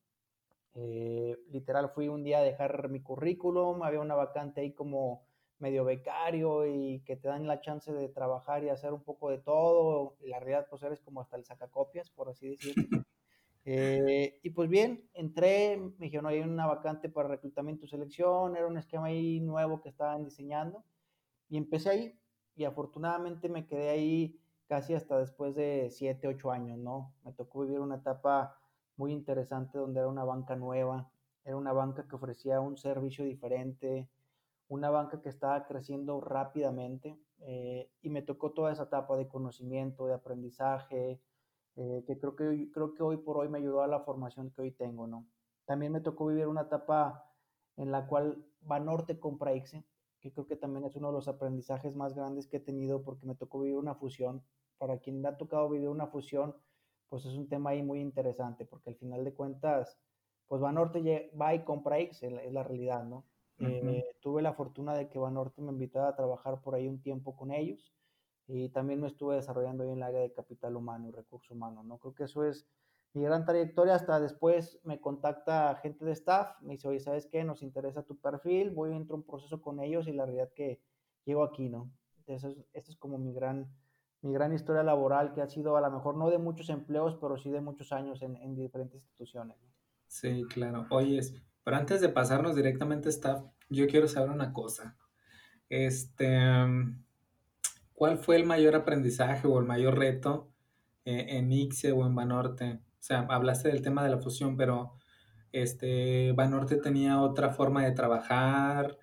Eh, 0.75 1.39
literal 1.49 1.91
fui 1.91 2.09
un 2.09 2.23
día 2.23 2.39
a 2.39 2.43
dejar 2.43 2.89
mi 2.91 3.01
currículum, 3.03 3.83
había 3.83 4.01
una 4.01 4.15
vacante 4.15 4.61
ahí 4.61 4.75
como 4.75 5.27
medio 5.59 5.85
becario 5.85 6.67
y 6.67 7.01
que 7.01 7.17
te 7.17 7.29
dan 7.29 7.47
la 7.47 7.61
chance 7.61 7.93
de 7.93 8.09
trabajar 8.09 8.65
y 8.65 8.69
hacer 8.69 8.93
un 8.93 9.03
poco 9.03 9.31
de 9.31 9.39
todo. 9.39 10.17
la 10.21 10.39
realidad, 10.39 10.67
pues 10.69 10.83
eres 10.83 11.01
como 11.01 11.21
hasta 11.21 11.37
el 11.37 11.45
sacacopias, 11.45 12.11
por 12.11 12.29
así 12.29 12.49
decirlo. 12.49 12.85
Eh, 13.69 14.39
y 14.45 14.51
pues 14.51 14.71
bien, 14.71 15.11
entré, 15.13 15.77
me 15.77 16.07
dijeron, 16.07 16.27
hay 16.27 16.39
una 16.39 16.67
vacante 16.69 17.09
para 17.09 17.31
reclutamiento 17.31 17.85
y 17.85 17.89
selección, 17.89 18.55
era 18.57 18.69
un 18.69 18.79
esquema 18.79 19.07
ahí 19.07 19.41
nuevo 19.41 19.81
que 19.81 19.89
estaban 19.89 20.23
diseñando. 20.23 20.85
Y 21.49 21.57
empecé 21.57 21.91
ahí 21.91 22.21
y 22.55 22.65
afortunadamente 22.65 23.49
me 23.49 23.67
quedé 23.67 23.91
ahí 23.91 24.41
casi 24.69 24.95
hasta 24.95 25.19
después 25.19 25.55
de 25.55 25.89
siete, 25.91 26.29
ocho 26.29 26.51
años, 26.51 26.79
¿no? 26.79 27.15
Me 27.25 27.33
tocó 27.33 27.63
vivir 27.63 27.81
una 27.81 27.97
etapa 27.97 28.57
muy 28.97 29.13
interesante 29.13 29.79
donde 29.79 30.01
era 30.01 30.09
una 30.09 30.25
banca 30.25 30.57
nueva, 30.57 31.11
era 31.45 31.57
una 31.57 31.73
banca 31.73 32.07
que 32.09 32.17
ofrecía 32.17 32.61
un 32.61 32.77
servicio 32.77 33.25
diferente, 33.25 34.09
una 34.69 34.91
banca 34.91 35.21
que 35.21 35.29
estaba 35.29 35.67
creciendo 35.67 36.21
rápidamente 36.21 37.19
eh, 37.41 37.91
y 38.03 38.11
me 38.11 38.23
tocó 38.23 38.53
toda 38.53 38.73
esa 38.73 38.85
etapa 38.85 39.17
de 39.17 39.29
conocimiento, 39.29 40.07
de 40.07 40.15
aprendizaje, 40.15 41.21
eh, 41.77 42.05
que 42.07 42.19
creo 42.19 42.35
que, 42.35 42.71
creo 42.73 42.95
que 42.95 43.03
hoy 43.03 43.19
por 43.19 43.37
hoy 43.39 43.49
me 43.49 43.59
ayudó 43.59 43.83
a 43.83 43.87
la 43.87 44.01
formación 44.01 44.51
que 44.51 44.63
hoy 44.63 44.73
tengo, 44.73 45.07
¿no? 45.07 45.27
También 45.67 45.93
me 45.93 46.01
tocó 46.01 46.27
vivir 46.27 46.47
una 46.47 46.63
etapa 46.63 47.31
en 47.77 47.93
la 47.93 48.07
cual 48.07 48.45
Banorte 48.61 49.21
compra 49.21 49.55
ICSE, 49.55 49.85
que 50.21 50.33
creo 50.33 50.47
que 50.47 50.57
también 50.57 50.85
es 50.85 50.97
uno 50.97 51.09
de 51.09 51.15
los 51.15 51.29
aprendizajes 51.29 51.95
más 51.95 52.15
grandes 52.15 52.47
que 52.47 52.57
he 52.57 52.61
tenido 52.61 53.03
porque 53.03 53.27
me 53.27 53.35
tocó 53.35 53.61
vivir 53.61 53.77
una 53.77 53.95
fusión. 53.95 54.43
Para 54.79 54.99
quien 54.99 55.23
le 55.23 55.29
ha 55.29 55.37
tocado 55.37 55.69
vivir 55.69 55.89
una 55.89 56.07
fusión, 56.07 56.57
pues 57.09 57.25
es 57.27 57.35
un 57.35 57.49
tema 57.49 57.71
ahí 57.71 57.83
muy 57.83 58.01
interesante 58.01 58.65
porque 58.65 58.91
al 58.91 58.97
final 58.97 59.25
de 59.25 59.35
cuentas, 59.35 59.99
pues 60.47 60.61
Banorte 60.61 61.31
va 61.41 61.55
y 61.55 61.65
compra 61.65 61.99
X, 61.99 62.23
es 62.23 62.53
la 62.53 62.63
realidad, 62.63 63.05
¿no? 63.05 63.25
Eh, 63.59 64.05
tuve 64.21 64.43
la 64.43 64.53
fortuna 64.53 64.95
de 64.95 65.09
que 65.09 65.19
Banorte 65.19 65.63
me 65.63 65.73
invitara 65.73 66.09
a 66.09 66.17
trabajar 66.17 66.61
por 66.61 66.75
ahí 66.75 66.89
un 66.89 67.01
tiempo 67.01 67.37
con 67.37 67.53
ellos 67.53 67.95
y 68.47 68.69
también 68.69 69.01
me 69.01 69.07
estuve 69.07 69.37
desarrollando 69.37 69.83
ahí 69.83 69.91
en 69.91 69.97
el 69.97 70.03
área 70.03 70.21
de 70.21 70.33
capital 70.33 70.77
humano 70.77 71.09
y 71.09 71.11
recursos 71.11 71.51
humanos, 71.51 71.85
¿no? 71.85 71.99
Creo 71.99 72.15
que 72.15 72.25
eso 72.25 72.45
es 72.45 72.69
mi 73.15 73.25
gran 73.25 73.47
trayectoria 73.47 73.95
hasta 73.95 74.21
después 74.21 74.79
me 74.85 75.01
contacta 75.01 75.75
gente 75.77 76.05
de 76.05 76.13
staff, 76.13 76.61
me 76.61 76.75
dice, 76.75 76.87
oye, 76.87 77.01
¿sabes 77.01 77.27
qué? 77.27 77.45
Nos 77.45 77.63
interesa 77.63 78.03
tu 78.03 78.17
perfil, 78.19 78.71
voy 78.71 78.93
a 78.93 78.97
entrar 78.97 79.17
un 79.17 79.25
proceso 79.25 79.63
con 79.63 79.81
ellos 79.81 80.07
y 80.07 80.13
la 80.13 80.27
realidad 80.27 80.53
que 80.55 80.83
llego 81.25 81.43
aquí, 81.43 81.69
¿no? 81.69 81.91
Entonces, 82.19 82.59
esta 82.75 82.91
es 82.91 82.97
como 82.99 83.17
mi 83.17 83.33
gran, 83.33 83.71
mi 84.21 84.33
gran 84.33 84.53
historia 84.53 84.83
laboral 84.83 85.33
que 85.33 85.41
ha 85.41 85.47
sido 85.47 85.77
a 85.77 85.81
lo 85.81 85.91
mejor 85.91 86.17
no 86.17 86.29
de 86.29 86.39
muchos 86.39 86.69
empleos, 86.69 87.17
pero 87.21 87.39
sí 87.39 87.51
de 87.51 87.61
muchos 87.63 87.91
años 87.93 88.21
en, 88.23 88.37
en 88.37 88.55
diferentes 88.55 89.01
instituciones. 89.01 89.57
Sí, 90.07 90.45
claro. 90.45 90.87
Oye, 90.91 91.21
pero 91.67 91.79
antes 91.79 92.01
de 92.01 92.09
pasarnos 92.09 92.55
directamente 92.55 93.09
a 93.09 93.11
staff, 93.11 93.45
yo 93.69 93.89
quiero 93.89 94.07
saber 94.07 94.31
una 94.31 94.55
cosa. 94.55 94.97
Este, 95.69 96.29
¿cuál 97.95 98.19
fue 98.19 98.37
el 98.37 98.47
mayor 98.47 98.77
aprendizaje 98.77 99.49
o 99.49 99.59
el 99.59 99.67
mayor 99.67 99.99
reto 99.99 100.53
eh, 101.05 101.27
en 101.31 101.51
ICSE 101.51 101.91
o 101.91 102.07
en 102.07 102.15
Banorte? 102.15 102.81
sea, 103.07 103.21
hablaste 103.31 103.69
del 103.69 103.83
tema 103.83 104.03
de 104.05 104.11
la 104.11 104.19
fusión, 104.19 104.57
pero 104.57 104.95
este, 105.53 106.33
Banorte 106.33 106.77
tenía 106.77 107.21
otra 107.21 107.51
forma 107.51 107.85
de 107.85 107.93
trabajar, 107.93 108.99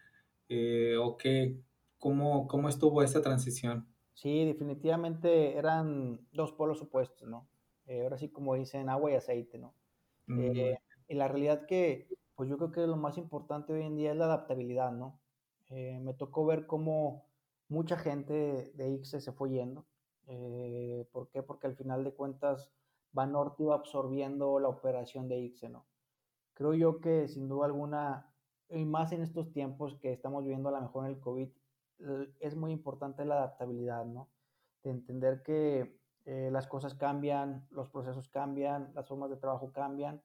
eh, 0.49 0.97
o 0.99 1.17
qué, 1.17 1.57
cómo, 1.97 2.47
cómo 2.47 2.69
estuvo 2.69 3.01
esa 3.01 3.21
transición. 3.21 3.87
Sí, 4.13 4.45
definitivamente 4.45 5.57
eran 5.57 6.27
dos 6.31 6.51
polos 6.51 6.81
opuestos, 6.81 7.27
¿no? 7.27 7.47
Eh, 7.87 8.03
ahora 8.03 8.17
sí, 8.17 8.29
como 8.29 8.55
dicen, 8.55 8.89
agua 8.89 9.11
y 9.11 9.15
aceite, 9.15 9.57
¿no? 9.57 9.73
Mm, 10.27 10.39
Eh, 10.41 10.77
y 11.07 11.15
la 11.15 11.27
realidad 11.27 11.65
que, 11.65 12.07
pues 12.35 12.49
yo 12.49 12.57
creo 12.57 12.71
que 12.71 12.87
lo 12.87 12.97
más 12.97 13.17
importante 13.17 13.73
hoy 13.73 13.83
en 13.83 13.95
día 13.95 14.11
es 14.11 14.17
la 14.17 14.25
adaptabilidad, 14.25 14.91
¿no? 14.91 15.19
Eh, 15.69 15.99
me 15.99 16.13
tocó 16.13 16.45
ver 16.45 16.65
cómo 16.65 17.25
mucha 17.67 17.97
gente 17.97 18.71
de 18.75 18.89
ICSE 18.91 19.21
se 19.21 19.31
fue 19.31 19.51
yendo. 19.51 19.85
Eh, 20.27 21.07
¿por 21.11 21.29
qué? 21.29 21.43
Porque 21.43 21.67
al 21.67 21.75
final 21.75 22.03
de 22.03 22.13
cuentas 22.13 22.71
Banorte 23.11 23.63
iba 23.63 23.75
absorbiendo 23.75 24.59
la 24.59 24.69
operación 24.69 25.27
de 25.27 25.39
ICSE, 25.39 25.69
¿no? 25.69 25.85
Creo 26.53 26.73
yo 26.73 26.99
que 26.99 27.27
sin 27.27 27.47
duda 27.47 27.65
alguna, 27.65 28.33
y 28.69 28.85
más 28.85 29.11
en 29.11 29.21
estos 29.21 29.51
tiempos 29.51 29.95
que 29.95 30.11
estamos 30.11 30.43
viviendo 30.43 30.69
a 30.69 30.73
lo 30.73 30.81
mejor 30.81 31.05
en 31.05 31.11
el 31.11 31.19
COVID, 31.19 31.49
es 32.39 32.55
muy 32.55 32.71
importante 32.71 33.25
la 33.25 33.35
adaptabilidad, 33.35 34.05
¿no? 34.05 34.29
De 34.83 34.91
entender 34.91 35.43
que 35.43 35.99
eh, 36.25 36.49
las 36.51 36.67
cosas 36.67 36.95
cambian, 36.95 37.67
los 37.69 37.89
procesos 37.89 38.29
cambian, 38.29 38.91
las 38.93 39.07
formas 39.07 39.29
de 39.29 39.37
trabajo 39.37 39.71
cambian 39.71 40.21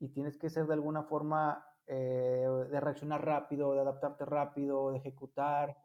y 0.00 0.08
tienes 0.08 0.36
que 0.36 0.50
ser 0.50 0.66
de 0.66 0.74
alguna 0.74 1.02
forma 1.02 1.64
eh, 1.86 2.46
de 2.70 2.80
reaccionar 2.80 3.24
rápido, 3.24 3.72
de 3.72 3.80
adaptarte 3.80 4.24
rápido, 4.24 4.90
de 4.90 4.98
ejecutar 4.98 5.76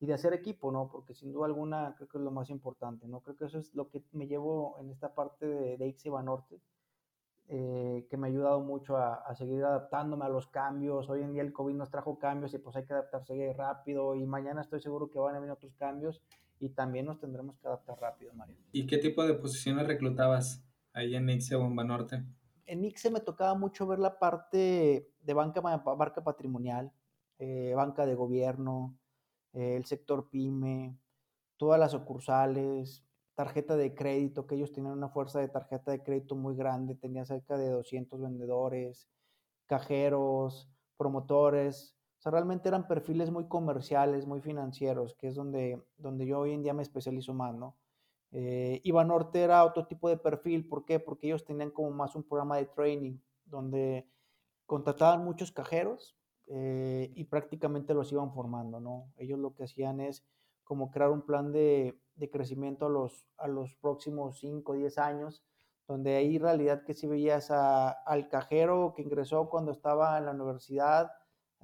y 0.00 0.06
de 0.06 0.14
hacer 0.14 0.32
equipo, 0.32 0.72
¿no? 0.72 0.88
Porque 0.90 1.14
sin 1.14 1.32
duda 1.32 1.46
alguna 1.46 1.94
creo 1.96 2.08
que 2.08 2.18
es 2.18 2.24
lo 2.24 2.30
más 2.30 2.50
importante, 2.50 3.06
¿no? 3.06 3.20
Creo 3.20 3.36
que 3.36 3.44
eso 3.44 3.58
es 3.58 3.74
lo 3.74 3.88
que 3.88 4.02
me 4.12 4.26
llevo 4.26 4.76
en 4.80 4.90
esta 4.90 5.14
parte 5.14 5.46
de, 5.46 5.76
de 5.76 5.86
Ixi 5.86 6.08
Banorte, 6.08 6.60
eh, 7.48 8.06
que 8.08 8.16
me 8.16 8.26
ha 8.26 8.30
ayudado 8.30 8.60
mucho 8.60 8.96
a, 8.96 9.34
seguir 9.34 9.62
adaptándome 9.62 10.24
a 10.24 10.28
los 10.28 10.46
cambios. 10.46 11.08
Hoy 11.10 11.22
en 11.22 11.32
día 11.32 11.42
el 11.42 11.52
COVID 11.52 11.74
nos 11.74 11.90
trajo 11.90 12.18
cambios 12.18 12.54
y 12.54 12.58
pues 12.58 12.76
hay 12.76 12.84
que 12.84 12.94
adaptarse 12.94 13.52
rápido 13.52 14.14
y 14.14 14.24
mañana 14.24 14.62
estoy 14.62 14.80
seguro 14.80 15.10
que 15.10 15.18
van 15.18 15.34
a 15.34 15.38
venir 15.38 15.52
otros 15.52 15.74
cambios 15.74 16.22
y 16.58 16.70
también 16.70 17.06
nos 17.06 17.20
tendremos 17.20 17.58
que 17.58 17.66
adaptar 17.66 17.98
rápido, 18.00 18.32
Mario. 18.34 18.56
¿Y 18.72 18.86
qué 18.86 18.98
tipo 18.98 19.24
de 19.26 19.34
posiciones 19.34 19.86
reclutabas 19.86 20.64
ahí 20.92 21.14
en 21.14 21.28
Ixe 21.28 21.54
o 21.56 21.66
en 21.66 21.76
Banorte? 21.76 22.24
En 22.66 22.84
Ixe 22.84 23.10
me 23.10 23.20
tocaba 23.20 23.54
mucho 23.54 23.86
ver 23.86 23.98
la 23.98 24.18
parte 24.18 25.10
de 25.20 25.34
banca, 25.34 25.60
banca 25.60 26.22
patrimonial, 26.22 26.92
eh, 27.38 27.72
banca 27.74 28.06
de 28.06 28.14
gobierno, 28.14 28.98
eh, 29.52 29.76
el 29.76 29.84
sector 29.84 30.28
pyme, 30.30 30.98
todas 31.56 31.78
las 31.80 31.92
sucursales, 31.92 33.04
tarjeta 33.34 33.76
de 33.76 33.94
crédito, 33.94 34.46
que 34.46 34.54
ellos 34.56 34.72
tenían 34.72 34.94
una 34.94 35.08
fuerza 35.08 35.40
de 35.40 35.48
tarjeta 35.48 35.90
de 35.90 36.02
crédito 36.02 36.36
muy 36.36 36.54
grande, 36.56 36.94
tenía 36.94 37.24
cerca 37.24 37.56
de 37.56 37.70
200 37.70 38.20
vendedores, 38.20 39.08
cajeros, 39.66 40.70
promotores, 40.96 41.96
o 42.18 42.22
sea, 42.22 42.32
realmente 42.32 42.68
eran 42.68 42.86
perfiles 42.86 43.32
muy 43.32 43.48
comerciales, 43.48 44.26
muy 44.26 44.40
financieros, 44.40 45.16
que 45.16 45.26
es 45.26 45.34
donde, 45.34 45.82
donde 45.96 46.24
yo 46.26 46.38
hoy 46.38 46.52
en 46.52 46.62
día 46.62 46.74
me 46.74 46.82
especializo 46.82 47.34
más, 47.34 47.54
¿no? 47.56 47.76
Eh, 48.32 48.80
Ibanorte 48.84 49.42
era 49.42 49.64
otro 49.64 49.86
tipo 49.86 50.08
de 50.08 50.16
perfil, 50.16 50.66
¿por 50.66 50.84
qué? 50.84 50.98
Porque 50.98 51.26
ellos 51.26 51.44
tenían 51.44 51.70
como 51.70 51.90
más 51.90 52.16
un 52.16 52.22
programa 52.22 52.56
de 52.56 52.66
training, 52.66 53.18
donde 53.44 54.08
contrataban 54.64 55.24
muchos 55.24 55.52
cajeros 55.52 56.16
eh, 56.46 57.12
y 57.14 57.24
prácticamente 57.24 57.92
los 57.92 58.10
iban 58.10 58.32
formando, 58.32 58.80
¿no? 58.80 59.12
Ellos 59.18 59.38
lo 59.38 59.54
que 59.54 59.64
hacían 59.64 60.00
es 60.00 60.24
como 60.64 60.90
crear 60.90 61.10
un 61.10 61.22
plan 61.22 61.52
de, 61.52 62.00
de 62.14 62.30
crecimiento 62.30 62.86
a 62.86 62.88
los, 62.88 63.26
a 63.36 63.48
los 63.48 63.74
próximos 63.76 64.38
5 64.40 64.72
o 64.72 64.74
10 64.76 64.98
años, 64.98 65.44
donde 65.86 66.20
en 66.20 66.40
realidad 66.40 66.84
que 66.84 66.94
si 66.94 67.06
veías 67.06 67.50
al 67.50 68.28
cajero 68.30 68.94
que 68.96 69.02
ingresó 69.02 69.50
cuando 69.50 69.72
estaba 69.72 70.16
en 70.16 70.24
la 70.24 70.30
universidad 70.30 71.10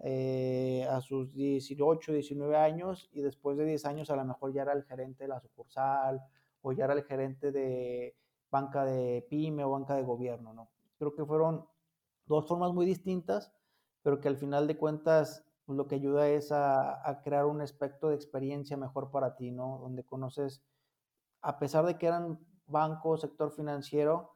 eh, 0.03 0.87
a 0.91 1.01
sus 1.01 1.33
18, 1.33 2.13
19 2.13 2.57
años 2.57 3.09
y 3.11 3.23
después 3.23 3.57
de 3.57 3.65
10 3.65 3.85
años 3.87 4.11
a 4.11 4.17
lo 4.17 4.25
mejor 4.25 4.53
ya 4.53 4.63
era 4.63 4.73
el 4.73 4.85
gerente 4.85 5.25
de 5.25 5.29
la 5.29 5.41
sucursal 5.41 6.23
o 6.63 6.73
ya 6.73 6.85
era 6.85 6.95
el 6.95 7.05
gerente 7.05 7.53
de 7.53 8.17
banca 8.51 8.85
de 8.85 9.27
pyme 9.29 9.65
o 9.65 9.71
banca 9.71 9.95
de 9.95 10.03
gobierno, 10.03 10.53
¿no? 10.53 10.69
Creo 10.99 11.15
que 11.15 11.25
fueron 11.25 11.67
dos 12.27 12.47
formas 12.47 12.73
muy 12.73 12.87
distintas, 12.87 13.53
pero 14.03 14.21
que 14.21 14.29
al 14.29 14.37
final 14.37 14.67
de 14.67 14.77
cuentas 14.77 15.45
pues, 15.67 15.77
lo 15.77 15.87
que 15.87 15.97
ayuda 15.97 16.29
es 16.29 16.51
a, 16.51 17.21
crear 17.23 17.47
un 17.47 17.61
aspecto 17.61 18.09
de 18.09 18.15
experiencia 18.15 18.77
mejor 18.77 19.11
para 19.11 19.37
ti, 19.37 19.51
¿no? 19.51 19.79
Donde 19.79 20.05
conoces, 20.05 20.63
a 21.43 21.59
pesar 21.59 21.85
de 21.85 21.99
que 21.99 22.07
eran 22.07 22.39
banco, 22.67 23.17
sector 23.17 23.51
financiero, 23.51 24.35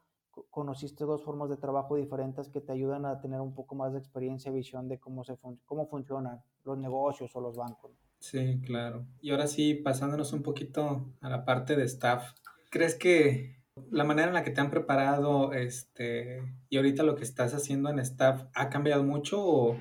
conociste 0.50 1.04
dos 1.04 1.22
formas 1.22 1.50
de 1.50 1.56
trabajo 1.56 1.96
diferentes 1.96 2.48
que 2.48 2.60
te 2.60 2.72
ayudan 2.72 3.04
a 3.04 3.20
tener 3.20 3.40
un 3.40 3.54
poco 3.54 3.74
más 3.74 3.92
de 3.92 3.98
experiencia 3.98 4.50
y 4.50 4.54
visión 4.54 4.88
de 4.88 4.98
cómo, 4.98 5.24
se 5.24 5.38
cómo 5.66 5.86
funcionan 5.86 6.42
los 6.64 6.78
negocios 6.78 7.34
o 7.36 7.40
los 7.40 7.56
bancos. 7.56 8.01
Sí, 8.22 8.60
claro. 8.64 9.04
Y 9.20 9.32
ahora 9.32 9.48
sí, 9.48 9.74
pasándonos 9.74 10.32
un 10.32 10.44
poquito 10.44 11.12
a 11.20 11.28
la 11.28 11.44
parte 11.44 11.74
de 11.74 11.82
staff, 11.82 12.34
¿crees 12.70 12.94
que 12.94 13.56
la 13.90 14.04
manera 14.04 14.28
en 14.28 14.34
la 14.34 14.44
que 14.44 14.52
te 14.52 14.60
han 14.60 14.70
preparado 14.70 15.52
este, 15.52 16.40
y 16.68 16.76
ahorita 16.76 17.02
lo 17.02 17.16
que 17.16 17.24
estás 17.24 17.52
haciendo 17.52 17.90
en 17.90 17.98
staff 17.98 18.44
ha 18.54 18.70
cambiado 18.70 19.02
mucho 19.02 19.44
o, 19.44 19.76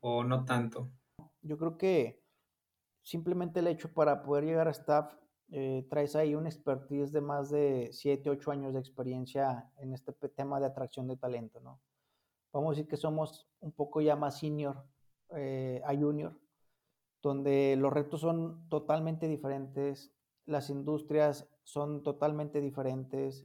o 0.00 0.24
no 0.24 0.46
tanto? 0.46 0.88
Yo 1.42 1.58
creo 1.58 1.76
que 1.76 2.24
simplemente 3.02 3.60
el 3.60 3.66
hecho 3.66 3.92
para 3.92 4.22
poder 4.22 4.44
llegar 4.44 4.68
a 4.68 4.70
staff 4.70 5.12
eh, 5.50 5.86
traes 5.90 6.16
ahí 6.16 6.34
un 6.34 6.46
expertise 6.46 7.12
de 7.12 7.20
más 7.20 7.50
de 7.50 7.90
7, 7.92 8.30
8 8.30 8.52
años 8.52 8.72
de 8.72 8.80
experiencia 8.80 9.70
en 9.76 9.92
este 9.92 10.14
tema 10.30 10.58
de 10.60 10.66
atracción 10.66 11.08
de 11.08 11.18
talento, 11.18 11.60
¿no? 11.60 11.82
Vamos 12.54 12.68
a 12.68 12.72
decir 12.72 12.88
que 12.88 12.96
somos 12.96 13.46
un 13.60 13.72
poco 13.72 14.00
ya 14.00 14.16
más 14.16 14.38
senior 14.38 14.82
eh, 15.36 15.82
a 15.84 15.94
junior, 15.94 16.40
donde 17.26 17.74
los 17.76 17.92
retos 17.92 18.20
son 18.20 18.68
totalmente 18.68 19.26
diferentes, 19.26 20.12
las 20.44 20.70
industrias 20.70 21.50
son 21.64 22.04
totalmente 22.04 22.60
diferentes, 22.60 23.44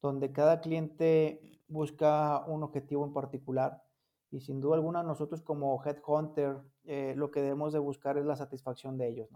donde 0.00 0.30
cada 0.30 0.60
cliente 0.60 1.60
busca 1.66 2.44
un 2.46 2.62
objetivo 2.62 3.04
en 3.04 3.12
particular 3.12 3.82
y 4.30 4.38
sin 4.38 4.60
duda 4.60 4.76
alguna 4.76 5.02
nosotros 5.02 5.42
como 5.42 5.82
headhunter 5.84 6.62
eh, 6.84 7.14
lo 7.16 7.32
que 7.32 7.42
debemos 7.42 7.72
de 7.72 7.80
buscar 7.80 8.16
es 8.16 8.24
la 8.24 8.36
satisfacción 8.36 8.96
de 8.96 9.08
ellos. 9.08 9.28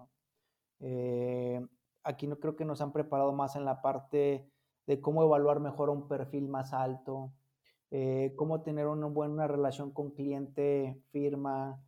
Eh, 0.78 1.60
aquí 2.04 2.28
no 2.28 2.38
creo 2.38 2.54
que 2.54 2.64
nos 2.64 2.80
han 2.80 2.92
preparado 2.92 3.32
más 3.32 3.56
en 3.56 3.64
la 3.64 3.82
parte 3.82 4.48
de 4.86 5.00
cómo 5.00 5.24
evaluar 5.24 5.58
mejor 5.58 5.90
un 5.90 6.06
perfil 6.06 6.46
más 6.46 6.72
alto, 6.72 7.32
eh, 7.90 8.34
cómo 8.36 8.62
tener 8.62 8.86
una 8.86 9.08
buena 9.08 9.48
relación 9.48 9.90
con 9.90 10.12
cliente, 10.12 11.02
firma, 11.10 11.82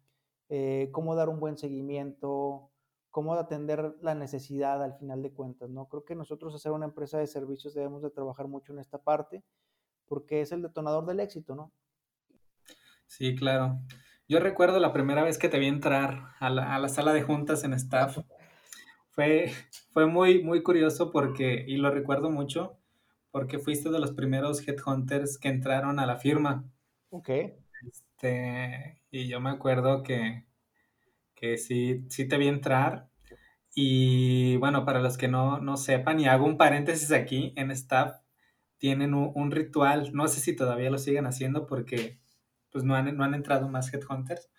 eh, 0.48 0.90
cómo 0.92 1.14
dar 1.14 1.28
un 1.28 1.40
buen 1.40 1.56
seguimiento, 1.56 2.70
cómo 3.10 3.34
atender 3.34 3.94
la 4.00 4.14
necesidad 4.14 4.82
al 4.82 4.94
final 4.94 5.22
de 5.22 5.32
cuentas, 5.32 5.70
¿no? 5.70 5.88
Creo 5.88 6.04
que 6.04 6.14
nosotros 6.14 6.54
hacer 6.54 6.72
una 6.72 6.86
empresa 6.86 7.18
de 7.18 7.26
servicios 7.26 7.74
debemos 7.74 8.02
de 8.02 8.10
trabajar 8.10 8.48
mucho 8.48 8.72
en 8.72 8.78
esta 8.78 8.98
parte 8.98 9.42
porque 10.06 10.40
es 10.42 10.52
el 10.52 10.62
detonador 10.62 11.06
del 11.06 11.20
éxito, 11.20 11.54
¿no? 11.54 11.72
Sí, 13.06 13.34
claro. 13.34 13.80
Yo 14.28 14.40
recuerdo 14.40 14.78
la 14.78 14.92
primera 14.92 15.22
vez 15.22 15.38
que 15.38 15.48
te 15.48 15.58
vi 15.58 15.66
entrar 15.66 16.34
a 16.38 16.50
la, 16.50 16.74
a 16.74 16.78
la 16.78 16.88
sala 16.88 17.12
de 17.12 17.22
juntas 17.22 17.64
en 17.64 17.72
staff. 17.74 18.18
Fue, 19.10 19.52
fue 19.92 20.06
muy, 20.06 20.42
muy 20.42 20.62
curioso 20.62 21.10
porque, 21.10 21.64
y 21.66 21.76
lo 21.76 21.90
recuerdo 21.90 22.30
mucho, 22.30 22.78
porque 23.30 23.58
fuiste 23.58 23.90
de 23.90 23.98
los 23.98 24.12
primeros 24.12 24.66
headhunters 24.66 25.38
que 25.38 25.48
entraron 25.48 25.98
a 25.98 26.06
la 26.06 26.16
firma. 26.16 26.64
Ok. 27.10 27.28
Este, 27.86 29.01
y 29.12 29.28
yo 29.28 29.40
me 29.40 29.50
acuerdo 29.50 30.02
que, 30.02 30.46
que 31.34 31.58
sí, 31.58 32.06
sí 32.08 32.26
te 32.26 32.38
vi 32.38 32.48
entrar. 32.48 33.08
Y 33.74 34.56
bueno, 34.56 34.84
para 34.84 35.00
los 35.00 35.16
que 35.18 35.28
no, 35.28 35.60
no 35.60 35.76
sepan, 35.76 36.18
y 36.18 36.26
hago 36.26 36.46
un 36.46 36.56
paréntesis 36.56 37.12
aquí, 37.12 37.52
en 37.56 37.70
staff 37.70 38.16
tienen 38.78 39.14
un, 39.14 39.30
un, 39.34 39.50
ritual, 39.50 40.12
no 40.12 40.26
sé 40.28 40.40
si 40.40 40.56
todavía 40.56 40.90
lo 40.90 40.98
siguen 40.98 41.26
haciendo 41.26 41.66
porque 41.66 42.20
pues 42.70 42.84
no 42.84 42.94
han, 42.96 43.16
no 43.16 43.24
han 43.24 43.34
entrado 43.34 43.68
más 43.68 43.92
headhunters, 43.92 44.50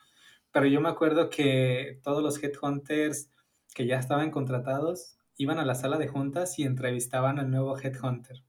pero 0.52 0.68
yo 0.68 0.82
me 0.82 0.90
acuerdo 0.90 1.30
que 1.30 2.00
todos 2.04 2.24
los 2.24 2.42
headhunters 2.42 3.30
que 3.76 3.88
ya 3.88 3.98
estaban 3.98 4.32
contratados 4.32 5.18
iban 5.36 5.60
a 5.60 5.66
la 5.66 5.76
sala 5.76 5.98
de 5.98 6.08
juntas 6.08 6.60
y 6.60 6.64
entrevistaban 6.64 7.40
al 7.40 7.50
nuevo 7.50 7.78
headhunter. 7.78 8.44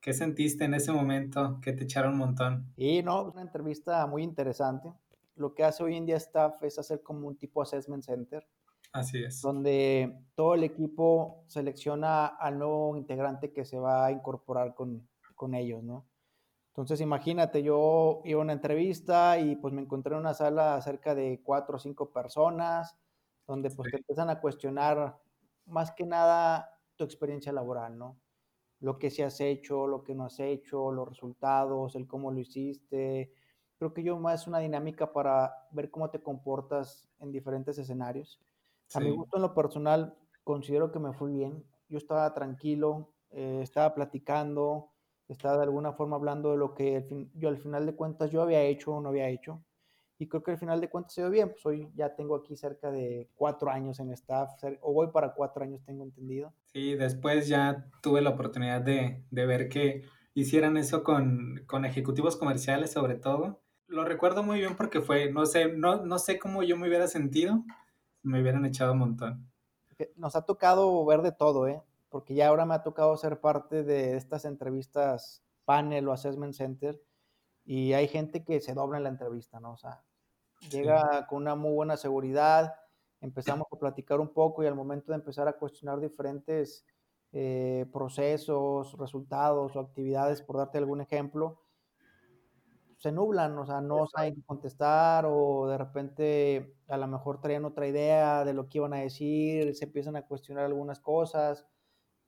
¿Qué 0.00 0.12
sentiste 0.14 0.64
en 0.64 0.74
ese 0.74 0.92
momento 0.92 1.60
que 1.62 1.72
te 1.72 1.84
echaron 1.84 2.14
un 2.14 2.18
montón? 2.18 2.72
Y 2.76 3.02
no, 3.02 3.24
una 3.24 3.42
entrevista 3.42 4.06
muy 4.06 4.22
interesante. 4.22 4.92
Lo 5.36 5.54
que 5.54 5.64
hace 5.64 5.82
hoy 5.82 5.96
en 5.96 6.06
día 6.06 6.16
staff 6.16 6.62
es 6.62 6.78
hacer 6.78 7.02
como 7.02 7.28
un 7.28 7.36
tipo 7.36 7.62
assessment 7.62 8.04
center. 8.04 8.46
Así 8.92 9.22
es. 9.22 9.42
Donde 9.42 10.24
todo 10.34 10.54
el 10.54 10.64
equipo 10.64 11.44
selecciona 11.48 12.26
al 12.26 12.58
nuevo 12.58 12.96
integrante 12.96 13.52
que 13.52 13.64
se 13.64 13.78
va 13.78 14.06
a 14.06 14.12
incorporar 14.12 14.74
con, 14.74 15.08
con 15.34 15.54
ellos, 15.54 15.82
¿no? 15.82 16.06
Entonces, 16.68 17.00
imagínate, 17.00 17.62
yo 17.62 18.20
iba 18.24 18.40
a 18.40 18.42
una 18.42 18.52
entrevista 18.52 19.38
y 19.38 19.56
pues 19.56 19.72
me 19.72 19.82
encontré 19.82 20.14
en 20.14 20.20
una 20.20 20.34
sala 20.34 20.80
cerca 20.82 21.14
de 21.14 21.40
cuatro 21.44 21.76
o 21.76 21.78
cinco 21.78 22.12
personas, 22.12 22.96
donde 23.46 23.70
pues 23.70 23.86
sí. 23.86 23.90
te 23.92 23.96
empiezan 23.98 24.30
a 24.30 24.40
cuestionar 24.40 25.20
más 25.66 25.92
que 25.92 26.04
nada 26.04 26.80
tu 26.96 27.04
experiencia 27.04 27.52
laboral, 27.52 27.96
¿no? 27.96 28.18
lo 28.84 28.98
que 28.98 29.10
sí 29.10 29.22
has 29.22 29.40
hecho, 29.40 29.86
lo 29.86 30.04
que 30.04 30.14
no 30.14 30.26
has 30.26 30.38
hecho, 30.40 30.92
los 30.92 31.08
resultados, 31.08 31.96
el 31.96 32.06
cómo 32.06 32.30
lo 32.30 32.38
hiciste. 32.38 33.32
Creo 33.84 33.92
que 33.92 34.02
yo 34.02 34.18
más 34.18 34.46
una 34.46 34.60
dinámica 34.60 35.12
para 35.12 35.68
ver 35.70 35.90
cómo 35.90 36.08
te 36.08 36.18
comportas 36.18 37.06
en 37.20 37.30
diferentes 37.32 37.76
escenarios. 37.76 38.40
A 38.94 39.00
mi 39.00 39.10
gusto 39.10 39.36
en 39.36 39.42
lo 39.42 39.52
personal, 39.52 40.16
considero 40.42 40.90
que 40.90 40.98
me 40.98 41.12
fue 41.12 41.30
bien. 41.30 41.62
Yo 41.90 41.98
estaba 41.98 42.32
tranquilo, 42.32 43.12
eh, 43.30 43.60
estaba 43.62 43.94
platicando, 43.94 44.88
estaba 45.28 45.58
de 45.58 45.64
alguna 45.64 45.92
forma 45.92 46.16
hablando 46.16 46.52
de 46.52 46.56
lo 46.56 46.72
que 46.72 47.06
yo 47.34 47.50
al 47.50 47.58
final 47.58 47.84
de 47.84 47.94
cuentas 47.94 48.30
yo 48.30 48.40
había 48.40 48.62
hecho 48.62 48.94
o 48.94 49.02
no 49.02 49.10
había 49.10 49.28
hecho. 49.28 49.62
Y 50.18 50.28
creo 50.28 50.42
que 50.42 50.52
al 50.52 50.58
final 50.58 50.80
de 50.80 50.88
cuentas 50.88 51.12
se 51.12 51.20
dio 51.20 51.28
bien. 51.28 51.50
Pues 51.50 51.66
hoy 51.66 51.92
ya 51.94 52.16
tengo 52.16 52.36
aquí 52.36 52.56
cerca 52.56 52.90
de 52.90 53.28
cuatro 53.34 53.70
años 53.70 54.00
en 54.00 54.12
staff, 54.12 54.50
o 54.80 54.94
voy 54.94 55.08
para 55.08 55.34
cuatro 55.34 55.62
años, 55.62 55.84
tengo 55.84 56.04
entendido. 56.04 56.54
Sí, 56.72 56.94
después 56.94 57.48
ya 57.48 57.90
tuve 58.00 58.22
la 58.22 58.30
oportunidad 58.30 58.80
de, 58.80 59.26
de 59.30 59.44
ver 59.44 59.68
que 59.68 60.04
hicieran 60.32 60.78
eso 60.78 61.04
con, 61.04 61.62
con, 61.66 61.84
ejecutivos 61.84 62.38
comerciales 62.38 62.92
sobre 62.92 63.16
todo. 63.16 63.63
Lo 63.86 64.04
recuerdo 64.04 64.42
muy 64.42 64.58
bien 64.58 64.76
porque 64.76 65.00
fue, 65.00 65.30
no 65.30 65.46
sé, 65.46 65.72
no, 65.72 66.04
no 66.04 66.18
sé 66.18 66.38
cómo 66.38 66.62
yo 66.62 66.76
me 66.76 66.88
hubiera 66.88 67.06
sentido, 67.06 67.64
me 68.22 68.40
hubieran 68.40 68.64
echado 68.64 68.92
un 68.92 68.98
montón. 68.98 69.50
Nos 70.16 70.34
ha 70.36 70.42
tocado 70.42 71.04
ver 71.04 71.22
de 71.22 71.32
todo, 71.32 71.68
¿eh? 71.68 71.82
porque 72.14 72.36
ya 72.36 72.46
ahora 72.46 72.64
me 72.64 72.74
ha 72.74 72.84
tocado 72.84 73.16
ser 73.16 73.40
parte 73.40 73.82
de 73.82 74.16
estas 74.16 74.44
entrevistas 74.44 75.42
panel 75.64 76.06
o 76.06 76.12
assessment 76.12 76.54
center 76.54 77.02
y 77.64 77.92
hay 77.92 78.06
gente 78.06 78.44
que 78.44 78.60
se 78.60 78.72
dobla 78.72 78.98
en 78.98 79.02
la 79.02 79.08
entrevista, 79.08 79.58
¿no? 79.58 79.72
O 79.72 79.76
sea, 79.76 80.04
llega 80.70 81.26
con 81.26 81.42
una 81.42 81.56
muy 81.56 81.72
buena 81.72 81.96
seguridad, 81.96 82.72
empezamos 83.20 83.66
a 83.68 83.76
platicar 83.80 84.20
un 84.20 84.32
poco 84.32 84.62
y 84.62 84.68
al 84.68 84.76
momento 84.76 85.10
de 85.10 85.16
empezar 85.16 85.48
a 85.48 85.54
cuestionar 85.54 85.98
diferentes 85.98 86.86
eh, 87.32 87.84
procesos, 87.92 88.96
resultados 88.96 89.74
o 89.74 89.80
actividades, 89.80 90.40
por 90.40 90.58
darte 90.58 90.78
algún 90.78 91.00
ejemplo, 91.00 91.63
se 93.04 93.12
nublan, 93.12 93.58
o 93.58 93.66
sea, 93.66 93.82
no 93.82 94.06
saben 94.06 94.40
contestar 94.46 95.26
o 95.28 95.68
de 95.68 95.76
repente 95.76 96.74
a 96.88 96.96
lo 96.96 97.06
mejor 97.06 97.38
traían 97.38 97.66
otra 97.66 97.86
idea 97.86 98.46
de 98.46 98.54
lo 98.54 98.66
que 98.66 98.78
iban 98.78 98.94
a 98.94 99.00
decir, 99.00 99.74
se 99.74 99.84
empiezan 99.84 100.16
a 100.16 100.22
cuestionar 100.22 100.64
algunas 100.64 101.00
cosas 101.00 101.66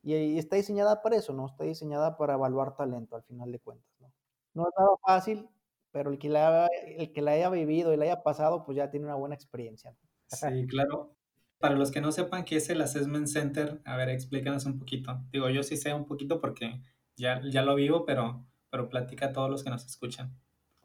y, 0.03 0.37
está 0.39 0.57
diseñada 0.57 1.01
para 1.01 1.17
eso, 1.17 1.33
¿no? 1.33 1.47
Está 1.47 1.65
diseñada 1.65 2.19
para 2.19 2.35
evaluar 2.35 2.77
talento 2.77 3.17
al 3.17 3.23
final 3.23 3.51
de 3.53 3.59
cuentas, 3.59 3.91
¿no? 4.01 4.13
No 4.53 4.69
es 4.69 4.75
nada 4.79 4.91
fácil, 5.03 5.49
pero 5.93 6.11
el 6.11 6.19
que, 6.19 6.29
la, 6.29 6.67
el 6.67 7.11
que 7.11 7.23
la 7.23 7.31
haya 7.31 7.49
vivido 7.49 7.95
y 7.95 7.97
la 7.97 8.05
haya 8.05 8.23
pasado, 8.23 8.63
pues 8.63 8.77
ya 8.77 8.91
tiene 8.91 9.07
una 9.07 9.15
buena 9.15 9.35
experiencia. 9.35 9.97
Sí, 10.27 10.67
claro. 10.67 11.17
Para 11.59 11.75
los 11.77 11.91
que 11.91 12.03
no 12.03 12.13
sepan 12.13 12.45
qué 12.45 12.57
es 12.57 12.69
el 12.69 12.83
Assessment 12.83 13.29
Center, 13.29 13.81
a 13.87 13.97
ver, 13.97 14.11
explícanos 14.11 14.67
un 14.67 14.79
poquito. 14.79 15.23
Digo, 15.33 15.49
yo 15.49 15.63
sí 15.63 15.79
sé 15.79 15.95
un 15.95 16.05
poquito 16.05 16.39
porque 16.39 16.83
ya, 17.17 17.41
ya 17.51 17.63
lo 17.63 17.75
vivo, 17.75 18.05
pero, 18.05 18.45
pero 18.69 18.91
platica 18.91 19.27
a 19.27 19.33
todos 19.33 19.49
los 19.49 19.65
que 19.65 19.71
nos 19.71 19.87
escuchan. 19.87 20.37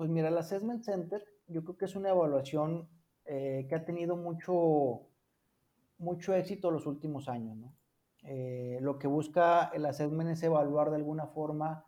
Pues 0.02 0.10
mira, 0.10 0.30
el 0.30 0.38
Assessment 0.40 0.84
Center 0.84 1.24
yo 1.46 1.64
creo 1.64 1.78
que 1.78 1.86
es 1.86 1.96
una 1.96 2.10
evaluación 2.10 2.90
eh, 3.24 3.68
que 3.70 3.76
ha 3.76 3.86
tenido 3.86 4.16
mucho, 4.16 5.02
mucho 6.00 6.34
éxito 6.34 6.72
los 6.72 6.88
últimos 6.88 7.30
años, 7.30 7.56
¿no? 7.56 7.72
Eh, 8.24 8.80
lo 8.82 8.98
que 8.98 9.06
busca 9.06 9.66
el 9.66 9.86
assessment 9.86 10.32
es 10.32 10.42
evaluar 10.42 10.90
de 10.90 10.96
alguna 10.96 11.28
forma, 11.28 11.86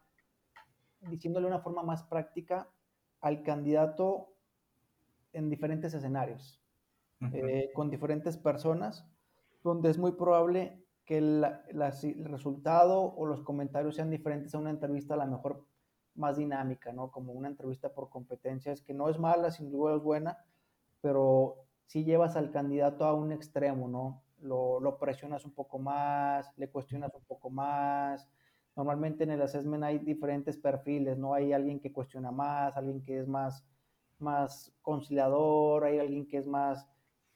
diciéndole 1.10 1.48
una 1.48 1.62
forma 1.62 1.82
más 1.82 2.04
práctica 2.04 2.70
al 3.20 3.42
candidato 3.42 4.36
en 5.32 5.50
diferentes 5.50 5.96
escenarios, 5.96 6.62
eh, 7.34 7.72
con 7.74 7.90
diferentes 7.90 8.38
personas, 8.38 9.08
donde 9.64 9.90
es 9.90 9.98
muy 9.98 10.12
probable 10.12 10.86
que 11.04 11.18
el, 11.18 11.48
resultado 12.26 13.02
o 13.16 13.26
los 13.26 13.42
comentarios 13.42 13.96
sean 13.96 14.12
diferentes 14.12 14.54
a 14.54 14.60
una 14.60 14.70
entrevista 14.70 15.16
a 15.16 15.26
lo 15.26 15.32
mejor 15.32 15.66
más 16.16 16.38
dinámica, 16.38 16.92
¿no? 16.94 17.12
Como 17.12 17.34
una 17.34 17.48
entrevista 17.48 17.94
por 17.94 18.10
competencias, 18.10 18.82
que 18.82 18.94
no 18.94 19.10
es 19.10 19.20
mala, 19.20 19.52
sin 19.52 19.72
duda 19.72 19.96
es 19.96 20.02
buena, 20.02 20.38
pero 21.02 21.66
si 21.88 22.04
llevas 22.04 22.36
al 22.36 22.52
candidato 22.52 23.06
a 23.06 23.14
un 23.14 23.32
extremo, 23.32 23.88
¿no? 23.88 24.24
lo, 24.44 24.98
presionas 25.00 25.46
un 25.46 25.54
poco 25.54 25.80
más, 25.80 26.52
le 26.58 26.70
cuestionas 26.70 27.14
un 27.16 27.24
poco 27.24 27.50
más. 27.50 28.30
Normalmente 28.76 29.24
en 29.24 29.32
el 29.32 29.42
assessment 29.42 29.84
hay 29.84 30.00
diferentes 30.00 30.58
perfiles, 30.58 31.18
¿no? 31.18 31.34
Hay 31.34 31.54
alguien 31.54 31.80
que 31.80 31.92
cuestiona 31.92 32.32
más, 32.32 32.76
alguien 32.76 33.04
que 33.04 33.20
es 33.20 33.28
más, 33.28 33.66
más 34.20 34.74
conciliador, 34.82 35.86
hay 35.86 36.00
alguien 36.00 36.28
que 36.28 36.38
es 36.38 36.48
más, 36.48 36.88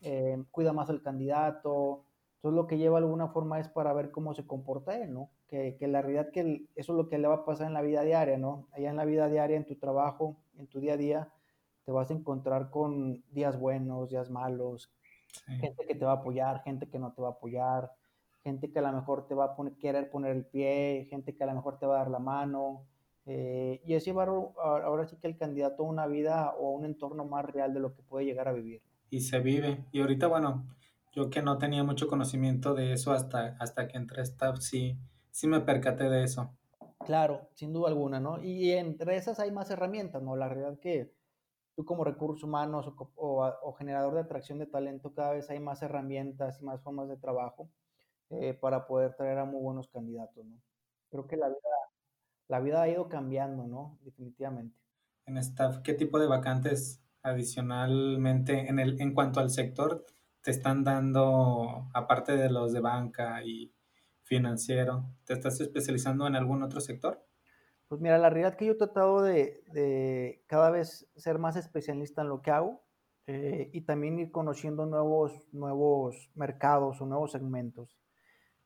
eh, 0.02 0.44
cuida 0.52 0.74
más 0.74 0.90
al 0.90 1.02
candidato. 1.02 2.06
Entonces 2.38 2.56
lo 2.56 2.68
que 2.68 2.78
lleva 2.78 3.00
de 3.00 3.06
alguna 3.06 3.30
forma 3.30 3.60
es 3.60 3.70
para 3.70 3.94
ver 3.94 4.12
cómo 4.12 4.34
se 4.34 4.46
comporta 4.46 4.98
él, 4.98 5.14
¿no? 5.14 5.30
Que, 5.48 5.78
que 5.78 5.88
la 5.88 6.02
realidad 6.02 6.30
que 6.32 6.66
eso 6.76 6.92
es 6.92 6.98
lo 6.98 7.08
que 7.08 7.18
le 7.18 7.28
va 7.28 7.36
a 7.36 7.46
pasar 7.46 7.68
en 7.68 7.74
la 7.74 7.82
vida 7.82 8.02
diaria, 8.02 8.38
¿no? 8.38 8.68
Allá 8.74 8.90
en 8.90 8.98
la 8.98 9.06
vida 9.06 9.30
diaria, 9.30 9.56
en 9.56 9.66
tu 9.66 9.76
trabajo, 9.76 10.36
en 10.58 10.68
tu 10.68 10.82
día 10.82 10.94
a 10.94 10.98
día, 10.98 11.30
te 11.86 11.94
vas 11.94 12.12
a 12.12 12.14
encontrar 12.14 12.70
con 12.70 13.24
días 13.32 13.58
buenos, 13.58 14.10
días 14.10 14.30
malos, 14.30 14.92
Gente 15.46 15.86
que 15.86 15.96
te 15.96 16.06
va 16.06 16.12
a 16.12 16.16
apoyar, 16.16 16.62
gente 16.64 16.88
que 16.88 17.00
no 17.00 17.14
te 17.14 17.22
va 17.22 17.30
a 17.30 17.32
apoyar, 17.32 17.92
gente 18.44 18.72
que 18.72 18.80
a 18.80 18.82
lo 18.82 18.92
mejor 18.92 19.28
te 19.28 19.36
va 19.36 19.46
a 19.46 19.56
querer 19.80 20.10
poner 20.10 20.36
el 20.36 20.46
pie, 20.46 21.08
gente 21.10 21.36
que 21.36 21.44
a 21.44 21.48
lo 21.48 21.54
mejor 21.54 21.78
te 21.78 21.86
va 21.86 21.96
a 21.96 22.00
dar 22.00 22.10
la 22.10 22.20
mano. 22.20 22.86
Eh, 23.26 23.82
y 23.86 23.94
es 23.94 24.06
llevar 24.06 24.30
ahora 24.30 25.06
sí 25.06 25.18
que 25.18 25.28
el 25.28 25.38
candidato 25.38 25.84
a 25.84 25.90
una 25.90 26.08
vida 26.08 26.54
o 26.58 26.70
a 26.70 26.78
un 26.78 26.86
entorno 26.86 27.26
más 27.26 27.46
real 27.46 27.74
de 27.74 27.82
lo 27.82 27.94
que 27.94 28.02
puede 28.04 28.26
llegar 28.26 28.48
a 28.48 28.54
vivir. 28.54 28.82
Y 29.10 29.22
se 29.22 29.40
vive. 29.40 29.86
Y 29.92 30.02
ahorita, 30.02 30.28
bueno, 30.28 30.66
yo 31.12 31.30
que 31.30 31.42
no 31.42 31.58
tenía 31.58 31.84
mucho 31.84 32.08
conocimiento 32.08 32.74
de 32.74 32.94
eso 32.94 33.12
hasta, 33.12 33.58
hasta 33.60 33.88
que 33.88 33.98
entré 33.98 34.22
a 34.22 34.24
staff, 34.24 34.60
sí, 34.60 34.98
sí 35.38 35.46
me 35.46 35.62
percaté 35.62 36.10
de 36.10 36.24
eso. 36.24 36.52
Claro, 37.06 37.48
sin 37.54 37.72
duda 37.72 37.90
alguna, 37.90 38.20
¿no? 38.20 38.44
Y 38.44 38.72
entre 38.72 39.18
esas 39.18 39.40
hay 39.40 39.52
más 39.52 39.70
herramientas, 39.70 40.24
¿no? 40.24 40.36
La 40.36 40.50
realidad 40.50 40.80
que 40.80 41.14
tú 41.76 41.86
como 41.86 42.04
recursos 42.04 42.44
humanos 42.44 42.92
o, 43.16 43.76
generador 43.78 44.16
de 44.16 44.22
atracción 44.22 44.58
de 44.58 44.66
talento, 44.66 45.14
cada 45.14 45.34
vez 45.34 45.48
hay 45.52 45.60
más 45.60 45.84
herramientas 45.84 46.60
y 46.60 46.66
más 46.66 46.82
formas 46.82 47.08
de 47.08 47.18
trabajo 47.18 47.70
eh, 48.32 48.56
para 48.56 48.88
poder 48.88 49.14
traer 49.14 49.38
a 49.38 49.46
muy 49.46 49.62
buenos 49.62 49.88
candidatos, 49.90 50.44
¿no? 50.44 50.60
Creo 51.12 51.28
que 51.28 51.38
la 51.38 51.50
vida, 51.50 51.60
la 52.48 52.60
vida 52.60 52.82
ha 52.82 52.90
ido 52.90 53.08
cambiando, 53.08 53.68
¿no? 53.68 54.00
Definitivamente. 54.02 54.76
En 55.28 55.38
staff, 55.38 55.82
¿qué 55.84 55.94
tipo 55.94 56.18
de 56.18 56.26
vacantes 56.26 57.04
adicionalmente 57.22 58.68
en, 58.68 58.80
el, 58.80 59.00
en 59.00 59.14
cuanto 59.14 59.40
al 59.40 59.52
sector 59.52 60.04
te 60.42 60.50
están 60.50 60.84
dando, 60.84 61.90
aparte 61.94 62.36
de 62.38 62.50
los 62.50 62.74
de 62.74 62.80
banca 62.80 63.44
y 63.44 63.77
financiero, 64.28 65.06
¿te 65.26 65.34
estás 65.34 65.60
especializando 65.62 66.28
en 66.28 66.36
algún 66.36 66.62
otro 66.62 66.82
sector? 66.82 67.26
Pues 67.88 68.02
mira, 68.02 68.18
la 68.18 68.30
realidad 68.30 68.58
que 68.58 68.66
yo 68.66 68.74
he 68.74 68.76
tratado 68.76 69.22
de, 69.22 70.44
cada 70.48 70.70
vez 70.70 71.10
ser 71.16 71.40
más 71.40 71.56
especialista 71.56 72.22
en 72.22 72.30
lo 72.30 72.42
que 72.42 72.52
hago 72.52 72.84
eh, 73.28 73.70
y 73.72 73.82
también 73.82 74.20
ir 74.20 74.32
conociendo 74.32 74.86
nuevos, 74.86 75.48
nuevos 75.54 76.30
mercados 76.36 77.02
o 77.02 77.06
nuevos 77.06 77.32
segmentos. 77.32 77.98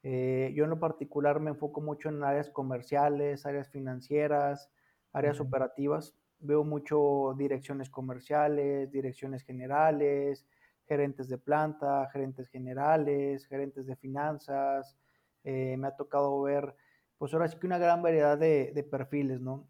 Eh, 0.04 0.52
yo 0.56 0.64
en 0.64 0.72
lo 0.72 0.80
particular 0.80 1.40
me 1.40 1.52
enfoco 1.52 1.82
mucho 1.82 2.10
en 2.10 2.24
áreas 2.24 2.50
comerciales, 2.50 3.46
áreas 3.46 3.70
financieras, 3.70 4.72
áreas 5.14 5.40
operativas. 5.40 6.16
Veo 6.40 6.64
mucho 6.64 7.36
direcciones 7.38 7.92
comerciales, 7.92 8.92
direcciones 8.92 9.44
generales, 9.44 10.48
gerentes 10.88 11.30
de 11.30 11.38
planta, 11.38 12.10
gerentes 12.12 12.50
generales, 12.50 13.46
gerentes 13.46 13.86
de 13.86 13.96
finanzas. 13.96 14.98
Eh, 15.44 15.76
me 15.78 15.88
ha 15.88 15.96
tocado 15.96 16.42
ver 16.42 16.76
pues 17.22 17.36
ahora 17.36 17.48
sí 17.48 17.56
que 17.60 17.68
una 17.68 17.78
gran 17.78 18.02
variedad 18.02 18.36
de, 18.36 18.88
perfiles, 18.90 19.40
¿no? 19.40 19.68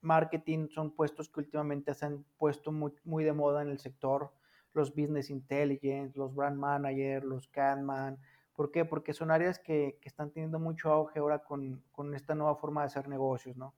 Marketing 0.00 0.66
son 0.66 0.90
puestos 0.90 1.28
que 1.28 1.38
últimamente 1.38 1.94
se 1.94 2.06
han 2.06 2.24
puesto 2.36 2.72
muy, 2.72 2.92
muy, 3.04 3.22
de 3.22 3.32
moda 3.32 3.62
en 3.62 3.68
el 3.68 3.78
sector, 3.78 4.32
los 4.72 4.90
business 4.90 5.30
intelligence, 5.30 6.18
los 6.18 6.34
brand 6.34 6.58
manager, 6.58 7.22
los 7.22 7.46
Canman. 7.46 8.18
¿Por 8.52 8.72
qué? 8.72 8.84
Porque 8.84 9.12
son 9.12 9.30
áreas 9.30 9.60
que, 9.60 9.96
que 10.00 10.08
están 10.08 10.32
teniendo 10.32 10.58
mucho 10.58 10.90
auge 10.90 11.20
ahora 11.20 11.44
con, 11.44 11.84
con, 11.92 12.16
esta 12.16 12.34
nueva 12.34 12.56
forma 12.56 12.80
de 12.80 12.86
hacer 12.86 13.08
negocios, 13.08 13.56
¿no? 13.56 13.76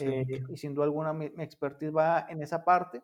Eh, 0.00 0.24
y 0.48 0.56
sin 0.56 0.74
duda 0.74 0.86
alguna 0.86 1.12
mi, 1.12 1.28
mi, 1.36 1.44
expertise 1.44 1.94
va 1.94 2.24
en 2.30 2.42
esa 2.42 2.64
parte, 2.64 3.02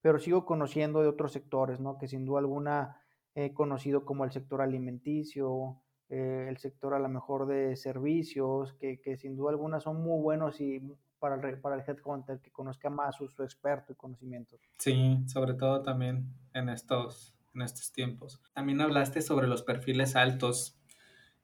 pero 0.00 0.20
sigo 0.20 0.46
conociendo 0.46 1.02
de 1.02 1.08
otros 1.08 1.32
sectores, 1.32 1.80
¿no? 1.80 1.98
Que 1.98 2.06
sin 2.06 2.24
duda 2.24 2.38
alguna 2.38 3.02
he 3.34 3.52
conocido 3.52 4.04
como 4.04 4.24
el 4.24 4.30
sector 4.30 4.62
alimenticio, 4.62 5.82
eh, 6.10 6.46
el 6.48 6.58
sector 6.58 6.92
a 6.94 6.98
lo 6.98 7.08
mejor 7.08 7.46
de 7.46 7.76
servicios, 7.76 8.74
que, 8.74 9.00
que, 9.00 9.16
sin 9.16 9.36
duda 9.36 9.50
alguna 9.50 9.78
son 9.78 10.02
muy 10.02 10.20
buenos 10.20 10.60
y 10.60 10.82
para 11.20 11.36
el, 11.36 11.60
para 11.60 11.76
el 11.76 11.82
headhunter 11.86 12.40
que 12.40 12.50
conozca 12.50 12.90
más 12.90 13.14
su, 13.14 13.28
su 13.28 13.44
experto 13.44 13.92
y 13.92 13.96
conocimiento. 13.96 14.56
Sí, 14.78 15.22
sobre 15.28 15.54
todo 15.54 15.82
también 15.82 16.34
en 16.52 16.68
estos, 16.68 17.36
en 17.54 17.62
estos 17.62 17.92
tiempos. 17.92 18.42
También 18.52 18.80
hablaste 18.80 19.22
sobre 19.22 19.46
los 19.46 19.62
perfiles 19.62 20.16
altos. 20.16 20.76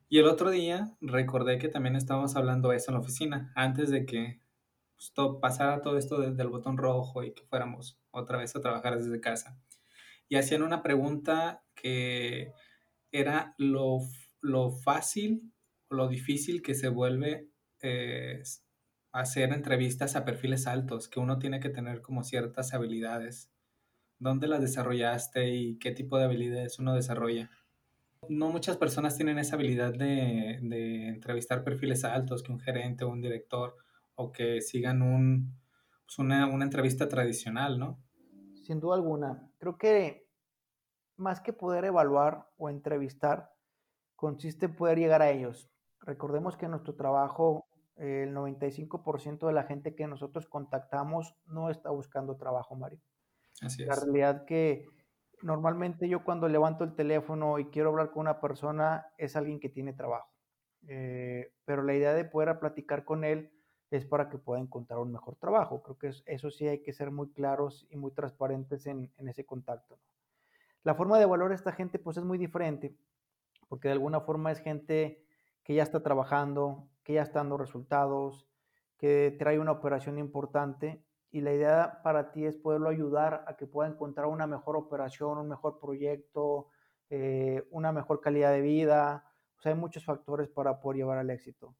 Y 0.09 0.19
el 0.19 0.25
otro 0.25 0.49
día 0.49 0.95
recordé 0.99 1.59
que 1.59 1.69
también 1.69 1.95
estábamos 1.95 2.35
hablando 2.35 2.73
eso 2.73 2.91
en 2.91 2.95
la 2.95 3.01
oficina, 3.01 3.53
antes 3.55 3.89
de 3.89 4.05
que 4.05 4.41
pues, 4.97 5.13
pasara 5.39 5.81
todo 5.81 5.97
esto 5.97 6.19
desde 6.19 6.41
el 6.41 6.49
botón 6.49 6.75
rojo 6.75 7.23
y 7.23 7.33
que 7.33 7.43
fuéramos 7.43 8.01
otra 8.11 8.37
vez 8.37 8.53
a 8.55 8.61
trabajar 8.61 8.97
desde 8.97 9.21
casa. 9.21 9.57
Y 10.27 10.35
hacían 10.35 10.63
una 10.63 10.81
pregunta 10.81 11.63
que 11.73 12.51
era 13.11 13.55
lo 13.57 13.99
lo 14.47 14.71
fácil 14.71 15.53
o 15.89 15.95
lo 15.95 16.07
difícil 16.07 16.61
que 16.61 16.73
se 16.73 16.89
vuelve 16.89 17.49
eh, 17.81 18.41
hacer 19.11 19.53
entrevistas 19.53 20.15
a 20.15 20.25
perfiles 20.25 20.67
altos, 20.67 21.07
que 21.07 21.19
uno 21.19 21.39
tiene 21.39 21.59
que 21.59 21.69
tener 21.69 22.01
como 22.01 22.23
ciertas 22.23 22.73
habilidades. 22.73 23.51
¿Dónde 24.19 24.47
las 24.47 24.61
desarrollaste 24.61 25.49
y 25.53 25.77
qué 25.77 25.91
tipo 25.91 26.17
de 26.17 26.25
habilidades 26.25 26.79
uno 26.79 26.95
desarrolla? 26.95 27.51
No 28.29 28.49
muchas 28.49 28.77
personas 28.77 29.15
tienen 29.15 29.37
esa 29.37 29.55
habilidad 29.55 29.93
de, 29.93 30.59
de 30.61 31.07
entrevistar 31.07 31.63
perfiles 31.63 32.03
altos, 32.03 32.41
que 32.41 32.51
un 32.51 32.59
gerente 32.59 33.05
o 33.05 33.09
un 33.09 33.21
director, 33.21 33.75
o 34.15 34.31
que 34.31 34.61
sigan 34.61 35.01
un, 35.01 35.55
pues 36.05 36.17
una, 36.19 36.47
una 36.47 36.65
entrevista 36.65 37.07
tradicional, 37.07 37.77
¿no? 37.77 37.99
Sin 38.63 38.79
duda 38.79 38.95
alguna. 38.95 39.49
Creo 39.59 39.77
que 39.77 40.27
más 41.15 41.41
que 41.41 41.53
poder 41.53 41.85
evaluar 41.85 42.49
o 42.57 42.69
entrevistar, 42.69 43.51
consiste 44.17 44.65
en 44.65 44.75
poder 44.75 44.97
llegar 44.99 45.21
a 45.21 45.29
ellos. 45.29 45.71
Recordemos 46.01 46.57
que 46.57 46.67
nuestro 46.67 46.95
trabajo, 46.95 47.67
el 47.95 48.33
95% 48.33 49.47
de 49.47 49.53
la 49.53 49.63
gente 49.63 49.95
que 49.95 50.07
nosotros 50.07 50.47
contactamos 50.47 51.35
no 51.45 51.69
está 51.69 51.89
buscando 51.91 52.35
trabajo, 52.35 52.75
Mario. 52.75 52.99
Así 53.61 53.83
La 53.85 53.93
es. 53.93 54.03
realidad 54.03 54.43
que 54.45 54.85
normalmente 55.41 56.09
yo 56.09 56.23
cuando 56.23 56.47
levanto 56.49 56.83
el 56.83 56.95
teléfono 56.95 57.59
y 57.59 57.65
quiero 57.65 57.89
hablar 57.89 58.11
con 58.11 58.21
una 58.21 58.41
persona 58.41 59.07
es 59.17 59.35
alguien 59.35 59.59
que 59.59 59.69
tiene 59.69 59.93
trabajo. 59.93 60.29
Eh, 60.87 61.53
pero 61.65 61.83
la 61.83 61.93
idea 61.93 62.13
de 62.13 62.25
poder 62.25 62.59
platicar 62.59 63.05
con 63.05 63.23
él 63.23 63.51
es 63.91 64.05
para 64.05 64.29
que 64.29 64.37
pueda 64.37 64.59
encontrar 64.59 64.99
un 64.99 65.11
mejor 65.11 65.35
trabajo. 65.37 65.81
Creo 65.81 65.97
que 65.97 66.07
es- 66.07 66.23
eso 66.25 66.49
sí 66.51 66.67
hay 66.67 66.81
que 66.81 66.93
ser 66.93 67.11
muy 67.11 67.29
claros 67.31 67.87
y 67.89 67.97
muy 67.97 68.11
transparentes 68.11 68.85
en, 68.87 69.11
en 69.17 69.27
ese 69.29 69.45
contacto. 69.45 69.95
¿no? 69.95 70.01
La 70.83 70.95
forma 70.95 71.17
de 71.17 71.23
evaluar 71.23 71.51
a 71.51 71.55
esta 71.55 71.71
gente 71.71 71.99
pues 71.99 72.17
es 72.17 72.23
muy 72.23 72.37
diferente, 72.37 72.95
porque 73.67 73.87
de 73.87 73.93
alguna 73.93 74.21
forma 74.21 74.51
es 74.51 74.59
gente 74.59 75.23
que 75.63 75.75
ya 75.75 75.83
está 75.83 76.01
trabajando, 76.01 76.89
que 77.03 77.13
ya 77.13 77.21
está 77.21 77.39
dando 77.39 77.57
resultados, 77.57 78.47
que 78.97 79.35
trae 79.37 79.59
una 79.59 79.71
operación 79.71 80.17
importante 80.17 81.03
y 81.31 81.41
la 81.41 81.53
idea 81.53 82.01
para 82.03 82.31
ti 82.31 82.45
es 82.45 82.57
poderlo 82.57 82.89
ayudar 82.89 83.43
a 83.47 83.55
que 83.57 83.67
pueda 83.67 83.89
encontrar 83.89 84.27
una 84.27 84.47
mejor 84.47 84.75
operación, 84.75 85.37
un 85.37 85.49
mejor 85.49 85.79
proyecto, 85.79 86.67
eh, 87.09 87.67
una 87.71 87.91
mejor 87.91 88.21
calidad 88.21 88.51
de 88.51 88.61
vida. 88.61 89.25
O 89.57 89.61
sea, 89.61 89.73
hay 89.73 89.77
muchos 89.77 90.05
factores 90.05 90.49
para 90.49 90.79
poder 90.79 90.97
llevar 90.97 91.17
al 91.17 91.29
éxito. 91.29 91.75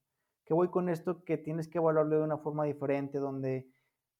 ¿Qué 0.45 0.54
voy 0.54 0.69
con 0.69 0.89
esto? 0.89 1.23
Que 1.23 1.38
tienes 1.38 1.67
que 1.67 1.78
evaluarlo 1.78 2.17
de 2.17 2.23
una 2.23 2.38
forma 2.38 2.65
diferente, 2.65 3.19
donde 3.19 3.67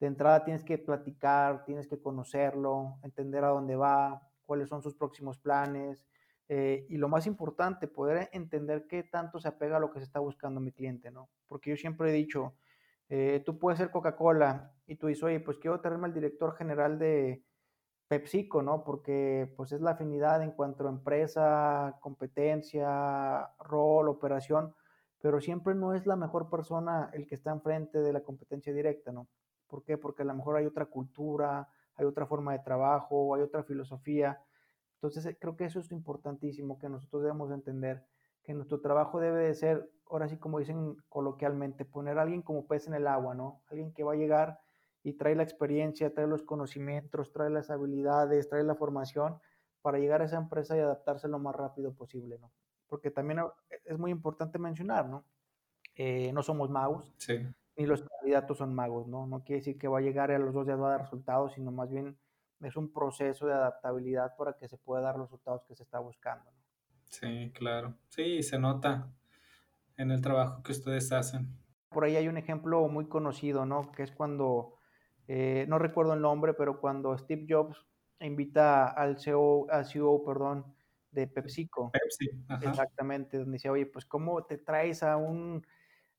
de 0.00 0.06
entrada 0.06 0.44
tienes 0.44 0.64
que 0.64 0.78
platicar, 0.78 1.64
tienes 1.64 1.86
que 1.86 2.00
conocerlo, 2.00 2.98
entender 3.02 3.44
a 3.44 3.48
dónde 3.48 3.76
va, 3.76 4.22
cuáles 4.44 4.68
son 4.68 4.82
sus 4.82 4.94
próximos 4.94 5.38
planes, 5.38 6.06
eh, 6.48 6.86
y 6.88 6.96
lo 6.96 7.08
más 7.08 7.26
importante, 7.26 7.88
poder 7.88 8.30
entender 8.32 8.86
qué 8.88 9.02
tanto 9.02 9.38
se 9.38 9.48
apega 9.48 9.76
a 9.76 9.80
lo 9.80 9.90
que 9.90 9.98
se 9.98 10.04
está 10.04 10.20
buscando 10.20 10.60
mi 10.60 10.72
cliente, 10.72 11.10
¿no? 11.10 11.28
Porque 11.46 11.70
yo 11.70 11.76
siempre 11.76 12.10
he 12.10 12.12
dicho, 12.12 12.54
eh, 13.10 13.42
tú 13.44 13.58
puedes 13.58 13.78
ser 13.78 13.90
Coca-Cola 13.90 14.72
y 14.86 14.96
tú 14.96 15.08
dices, 15.08 15.24
oye, 15.24 15.40
pues 15.40 15.58
quiero 15.58 15.80
traerme 15.80 16.06
al 16.06 16.14
director 16.14 16.54
general 16.56 16.98
de 16.98 17.42
PepsiCo, 18.08 18.62
¿no? 18.62 18.82
Porque 18.82 19.52
pues 19.56 19.72
es 19.72 19.82
la 19.82 19.92
afinidad 19.92 20.42
en 20.42 20.52
cuanto 20.52 20.86
a 20.86 20.90
empresa, 20.90 21.98
competencia, 22.00 23.50
rol, 23.58 24.08
operación, 24.08 24.74
pero 25.20 25.40
siempre 25.40 25.74
no 25.74 25.94
es 25.94 26.06
la 26.06 26.16
mejor 26.16 26.48
persona 26.48 27.10
el 27.12 27.26
que 27.26 27.34
está 27.34 27.50
enfrente 27.50 27.98
de 28.00 28.12
la 28.12 28.22
competencia 28.22 28.72
directa, 28.72 29.12
¿no? 29.12 29.28
¿Por 29.66 29.84
qué? 29.84 29.98
Porque 29.98 30.22
a 30.22 30.24
lo 30.24 30.34
mejor 30.34 30.56
hay 30.56 30.64
otra 30.64 30.86
cultura, 30.86 31.68
hay 31.96 32.06
otra 32.06 32.26
forma 32.26 32.52
de 32.52 32.60
trabajo, 32.60 33.34
hay 33.34 33.42
otra 33.42 33.62
filosofía. 33.62 34.40
Entonces 34.98 35.26
eh, 35.26 35.38
creo 35.40 35.56
que 35.56 35.64
eso 35.64 35.78
es 35.80 35.92
importantísimo, 35.92 36.78
que 36.78 36.88
nosotros 36.88 37.22
debemos 37.22 37.50
entender 37.52 38.04
que 38.42 38.52
nuestro 38.54 38.80
trabajo 38.80 39.20
debe 39.20 39.44
de 39.46 39.54
ser, 39.54 39.90
ahora 40.10 40.28
sí 40.28 40.38
como 40.38 40.58
dicen 40.58 40.96
coloquialmente, 41.08 41.84
poner 41.84 42.18
a 42.18 42.22
alguien 42.22 42.42
como 42.42 42.66
pez 42.66 42.88
en 42.88 42.94
el 42.94 43.06
agua, 43.06 43.34
¿no? 43.34 43.62
Alguien 43.68 43.92
que 43.92 44.02
va 44.04 44.14
a 44.14 44.16
llegar 44.16 44.60
y 45.02 45.12
trae 45.14 45.36
la 45.36 45.42
experiencia, 45.44 46.12
trae 46.12 46.26
los 46.26 46.42
conocimientos, 46.42 47.32
trae 47.32 47.50
las 47.50 47.70
habilidades, 47.70 48.48
trae 48.48 48.64
la 48.64 48.74
formación 48.74 49.38
para 49.82 49.98
llegar 49.98 50.22
a 50.22 50.24
esa 50.24 50.38
empresa 50.38 50.76
y 50.76 50.80
adaptarse 50.80 51.28
lo 51.28 51.38
más 51.38 51.54
rápido 51.54 51.94
posible, 51.94 52.38
¿no? 52.38 52.52
Porque 52.88 53.10
también 53.10 53.40
es 53.84 53.98
muy 53.98 54.10
importante 54.10 54.58
mencionar, 54.58 55.08
¿no? 55.08 55.24
Eh, 55.94 56.32
no 56.32 56.42
somos 56.42 56.70
magos, 56.70 57.14
Sí. 57.18 57.38
ni 57.76 57.86
los 57.86 58.02
candidatos 58.02 58.58
son 58.58 58.74
magos, 58.74 59.06
¿no? 59.08 59.26
No 59.26 59.44
quiere 59.44 59.60
decir 59.60 59.78
que 59.78 59.88
va 59.88 59.98
a 59.98 60.02
llegar 60.02 60.30
y 60.30 60.34
a 60.34 60.38
los 60.38 60.54
dos 60.54 60.66
días 60.66 60.80
va 60.80 60.88
a 60.88 60.90
dar 60.92 61.00
resultados, 61.02 61.52
sino 61.54 61.70
más 61.72 61.90
bien 61.90 62.18
es 62.60 62.76
un 62.76 62.92
proceso 62.92 63.46
de 63.46 63.54
adaptabilidad 63.54 64.36
para 64.36 64.54
que 64.56 64.68
se 64.68 64.78
pueda 64.78 65.02
dar 65.02 65.16
los 65.16 65.26
resultados 65.28 65.64
que 65.66 65.74
se 65.76 65.82
está 65.84 65.98
buscando. 66.00 66.50
¿no? 66.50 66.58
Sí, 67.04 67.50
claro. 67.54 67.98
Sí, 68.08 68.42
se 68.42 68.58
nota 68.58 69.12
en 69.96 70.10
el 70.10 70.22
trabajo 70.22 70.62
que 70.62 70.72
ustedes 70.72 71.12
hacen. 71.12 71.58
Por 71.90 72.04
ahí 72.04 72.16
hay 72.16 72.28
un 72.28 72.36
ejemplo 72.36 72.86
muy 72.88 73.08
conocido, 73.08 73.64
¿no? 73.64 73.92
Que 73.92 74.02
es 74.02 74.12
cuando, 74.12 74.76
eh, 75.26 75.64
no 75.68 75.78
recuerdo 75.78 76.12
el 76.14 76.20
nombre, 76.20 76.52
pero 76.54 76.80
cuando 76.80 77.16
Steve 77.16 77.46
Jobs 77.48 77.86
invita 78.20 78.88
al 78.88 79.18
CEO, 79.18 79.66
al 79.70 79.86
CEO 79.86 80.22
perdón, 80.24 80.74
de 81.10 81.26
PepsiCo. 81.28 81.90
Pepsi. 81.92 82.28
Ajá. 82.48 82.70
Exactamente, 82.70 83.38
donde 83.38 83.52
dice, 83.54 83.70
oye, 83.70 83.86
pues 83.86 84.04
¿cómo 84.04 84.44
te 84.44 84.58
traes 84.58 85.02
a 85.02 85.16
un 85.16 85.66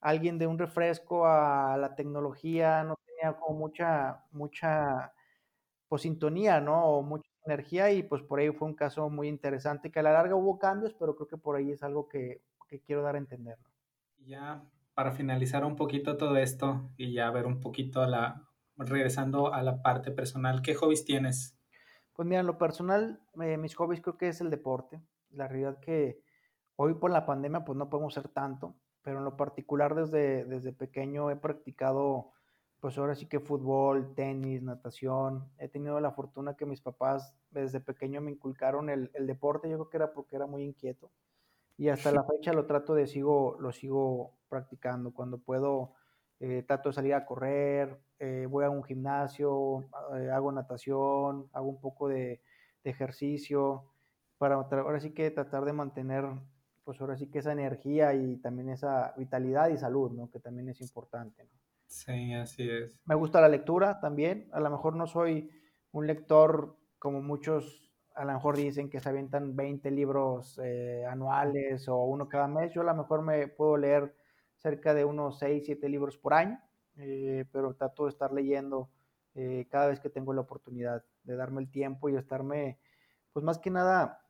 alguien 0.01 0.39
de 0.39 0.47
un 0.47 0.57
refresco 0.57 1.27
a 1.27 1.77
la 1.77 1.95
tecnología? 1.95 2.83
No 2.83 2.95
tenía 3.05 3.37
como 3.37 3.57
mucha, 3.59 4.25
mucha 4.31 5.13
pues 5.89 6.03
sintonía, 6.03 6.61
¿no? 6.61 6.85
O 6.85 7.01
mucha 7.01 7.29
energía 7.45 7.91
y 7.91 8.03
pues 8.03 8.21
por 8.21 8.39
ahí 8.39 8.51
fue 8.51 8.67
un 8.67 8.75
caso 8.75 9.09
muy 9.09 9.27
interesante 9.27 9.91
que 9.91 9.99
a 9.99 10.03
la 10.03 10.13
larga 10.13 10.35
hubo 10.35 10.59
cambios, 10.59 10.93
pero 10.93 11.15
creo 11.15 11.27
que 11.27 11.37
por 11.37 11.55
ahí 11.55 11.71
es 11.71 11.83
algo 11.83 12.07
que, 12.07 12.41
que 12.67 12.79
quiero 12.79 13.01
dar 13.01 13.15
a 13.15 13.17
entender. 13.17 13.57
¿no? 13.59 13.69
Ya 14.25 14.63
para 14.93 15.11
finalizar 15.11 15.65
un 15.65 15.75
poquito 15.75 16.15
todo 16.15 16.37
esto 16.37 16.91
y 16.95 17.13
ya 17.13 17.31
ver 17.31 17.47
un 17.47 17.59
poquito 17.59 18.05
la, 18.05 18.47
regresando 18.77 19.53
a 19.53 19.63
la 19.63 19.81
parte 19.81 20.11
personal, 20.11 20.61
¿qué 20.61 20.75
hobbies 20.75 21.05
tienes? 21.05 21.57
Pues 22.13 22.27
mira, 22.27 22.41
en 22.41 22.47
lo 22.47 22.57
personal, 22.57 23.19
eh, 23.41 23.57
mis 23.57 23.75
hobbies 23.75 24.01
creo 24.01 24.17
que 24.17 24.27
es 24.27 24.41
el 24.41 24.49
deporte. 24.49 25.01
La 25.31 25.47
realidad 25.47 25.79
que 25.79 26.21
hoy 26.75 26.93
por 26.95 27.11
la 27.11 27.25
pandemia 27.25 27.65
pues 27.65 27.77
no 27.77 27.89
podemos 27.89 28.17
hacer 28.17 28.29
tanto, 28.31 28.75
pero 29.01 29.19
en 29.19 29.25
lo 29.25 29.37
particular 29.37 29.95
desde, 29.95 30.45
desde 30.45 30.73
pequeño 30.73 31.31
he 31.31 31.37
practicado 31.37 32.33
pues 32.79 32.97
ahora 32.97 33.15
sí 33.15 33.25
que 33.27 33.39
fútbol, 33.39 34.13
tenis, 34.15 34.61
natación. 34.61 35.49
He 35.57 35.67
tenido 35.67 35.99
la 35.99 36.11
fortuna 36.11 36.55
que 36.55 36.65
mis 36.65 36.81
papás 36.81 37.35
desde 37.51 37.79
pequeño 37.79 38.21
me 38.21 38.31
inculcaron 38.31 38.89
el, 38.89 39.11
el 39.13 39.27
deporte, 39.27 39.69
yo 39.69 39.77
creo 39.77 39.89
que 39.89 39.97
era 39.97 40.13
porque 40.13 40.35
era 40.35 40.45
muy 40.47 40.63
inquieto. 40.63 41.11
Y 41.79 41.87
hasta 41.87 42.11
la 42.11 42.23
fecha 42.25 42.51
lo 42.51 42.65
trato 42.65 42.93
de 42.93 43.07
sigo, 43.07 43.55
lo 43.59 43.71
sigo 43.71 44.33
practicando. 44.49 45.13
Cuando 45.13 45.37
puedo, 45.37 45.93
eh, 46.41 46.63
trato 46.67 46.89
de 46.89 46.93
salir 46.93 47.13
a 47.13 47.25
correr, 47.25 48.01
eh, 48.19 48.47
voy 48.49 48.65
a 48.65 48.69
un 48.69 48.83
gimnasio, 48.83 49.85
eh, 50.15 50.29
hago 50.29 50.51
natación, 50.51 51.49
hago 51.53 51.69
un 51.69 51.79
poco 51.79 52.07
de, 52.09 52.41
ejercicio, 52.83 53.83
para 54.39 54.55
ahora 54.55 54.99
sí 54.99 55.13
que 55.13 55.29
tratar 55.29 55.63
de 55.63 55.73
mantener, 55.73 56.25
pues 56.83 56.99
ahora 57.01 57.17
sí 57.17 57.29
que 57.29 57.39
esa 57.39 57.51
energía 57.51 58.15
y 58.15 58.37
también 58.37 58.69
esa 58.69 59.13
vitalidad 59.15 59.69
y 59.69 59.77
salud, 59.77 60.11
¿no? 60.11 60.31
Que 60.31 60.39
también 60.39 60.69
es 60.69 60.81
importante. 60.81 61.47
Sí, 61.89 62.33
así 62.33 62.69
es. 62.69 62.99
Me 63.05 63.15
gusta 63.15 63.41
la 63.41 63.49
lectura 63.49 63.99
también. 63.99 64.47
A 64.53 64.59
lo 64.59 64.69
mejor 64.69 64.95
no 64.95 65.07
soy 65.07 65.49
un 65.91 66.05
lector 66.05 66.77
como 66.99 67.21
muchos, 67.21 67.91
a 68.13 68.25
lo 68.25 68.33
mejor 68.33 68.55
dicen 68.57 68.89
que 68.89 68.99
se 68.99 69.09
avientan 69.09 69.55
20 69.55 69.89
libros 69.89 70.59
eh, 70.63 71.03
anuales 71.09 71.87
o 71.89 71.97
uno 72.03 72.29
cada 72.29 72.47
mes. 72.47 72.71
Yo 72.73 72.81
a 72.81 72.85
lo 72.85 72.95
mejor 72.95 73.23
me 73.23 73.47
puedo 73.47 73.75
leer 73.75 74.15
cerca 74.57 74.93
de 74.93 75.03
unos 75.03 75.39
6, 75.39 75.63
7 75.65 75.89
libros 75.89 76.17
por 76.17 76.35
año, 76.35 76.61
eh, 76.97 77.45
pero 77.51 77.73
trato 77.73 78.03
de 78.03 78.11
estar 78.11 78.31
leyendo 78.31 78.91
eh, 79.33 79.67
cada 79.71 79.87
vez 79.87 79.99
que 79.99 80.09
tengo 80.11 80.33
la 80.33 80.41
oportunidad 80.41 81.03
de 81.23 81.35
darme 81.35 81.61
el 81.61 81.71
tiempo 81.71 82.07
y 82.07 82.15
estarme, 82.15 82.79
pues 83.33 83.43
más 83.43 83.57
que 83.57 83.71
nada, 83.71 84.21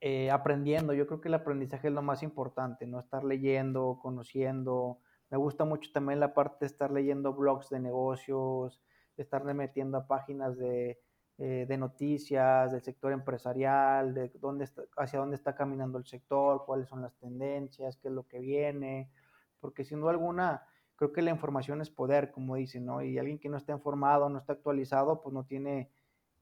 eh, 0.00 0.30
aprendiendo. 0.30 0.92
Yo 0.92 1.06
creo 1.06 1.20
que 1.20 1.28
el 1.28 1.34
aprendizaje 1.34 1.88
es 1.88 1.94
lo 1.94 2.02
más 2.02 2.22
importante, 2.22 2.86
¿no? 2.86 2.98
Estar 3.00 3.22
leyendo, 3.24 3.98
conociendo, 4.02 4.98
me 5.34 5.38
gusta 5.38 5.64
mucho 5.64 5.90
también 5.90 6.20
la 6.20 6.32
parte 6.32 6.58
de 6.60 6.66
estar 6.66 6.92
leyendo 6.92 7.34
blogs 7.34 7.68
de 7.68 7.80
negocios, 7.80 8.80
de 9.16 9.24
estarme 9.24 9.52
metiendo 9.52 9.98
a 9.98 10.06
páginas 10.06 10.56
de, 10.56 11.00
eh, 11.38 11.66
de 11.68 11.76
noticias, 11.76 12.70
del 12.70 12.82
sector 12.82 13.10
empresarial, 13.10 14.14
de 14.14 14.28
dónde 14.38 14.62
está, 14.62 14.82
hacia 14.96 15.18
dónde 15.18 15.34
está 15.34 15.56
caminando 15.56 15.98
el 15.98 16.06
sector, 16.06 16.64
cuáles 16.64 16.88
son 16.88 17.02
las 17.02 17.16
tendencias, 17.16 17.96
qué 17.96 18.06
es 18.06 18.14
lo 18.14 18.28
que 18.28 18.38
viene, 18.38 19.10
porque 19.58 19.82
sin 19.82 20.00
duda 20.00 20.12
alguna 20.12 20.62
creo 20.94 21.12
que 21.12 21.20
la 21.20 21.32
información 21.32 21.80
es 21.80 21.90
poder, 21.90 22.30
como 22.30 22.54
dicen, 22.54 22.86
¿no? 22.86 23.02
Y 23.02 23.18
alguien 23.18 23.40
que 23.40 23.48
no 23.48 23.56
está 23.56 23.72
informado, 23.72 24.28
no 24.28 24.38
está 24.38 24.52
actualizado, 24.52 25.20
pues 25.20 25.34
no 25.34 25.46
tiene, 25.46 25.90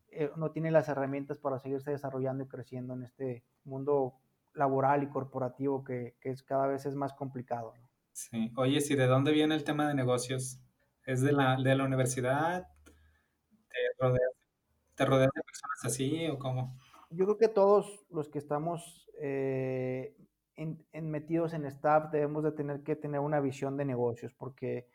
eh, 0.09 0.31
no 0.37 0.51
tiene 0.51 0.71
las 0.71 0.91
herramientas 0.91 1.39
para 1.39 1.59
seguirse 1.59 1.93
desarrollando 1.93 2.45
y 2.45 2.49
creciendo 2.49 2.93
en 2.93 3.05
este 3.05 3.43
mundo 3.65 4.19
laboral 4.53 5.03
y 5.03 5.09
corporativo 5.09 5.83
que, 5.83 6.15
que 6.21 6.29
es 6.29 6.43
cada 6.43 6.67
vez 6.67 6.85
es 6.85 6.95
más 6.95 7.15
complicado. 7.15 7.73
¿no? 7.81 7.92
Sí. 8.13 8.53
Oye, 8.57 8.79
¿y 8.89 8.95
de 8.95 9.07
dónde 9.07 9.33
viene 9.33 9.55
el 9.55 9.65
tema 9.65 9.89
de 9.89 9.95
negocios? 9.95 10.61
¿Es 11.05 11.23
de 11.23 11.33
la, 11.33 11.57
de 11.57 11.75
la 11.75 11.85
universidad? 11.85 12.69
¿Te 12.85 13.79
rodeas, 13.99 14.33
¿Te 14.95 15.05
rodeas 15.05 15.31
de 15.35 15.43
personas 15.43 15.85
así 15.85 16.29
o 16.29 16.39
cómo? 16.39 16.79
Yo 17.11 17.25
creo 17.25 17.39
que 17.39 17.49
todos 17.49 18.07
los 18.11 18.29
que 18.29 18.39
estamos 18.39 19.11
eh, 19.21 20.17
en, 20.57 21.11
metidos 21.11 21.55
en 21.55 21.65
staff 21.67 22.11
debemos 22.11 22.45
de 22.45 22.53
tener 22.53 22.83
que 22.83 22.97
tener 22.97 23.21
una 23.21 23.41
visión 23.41 23.77
de 23.77 23.85
negocios, 23.85 24.35
porque 24.35 24.89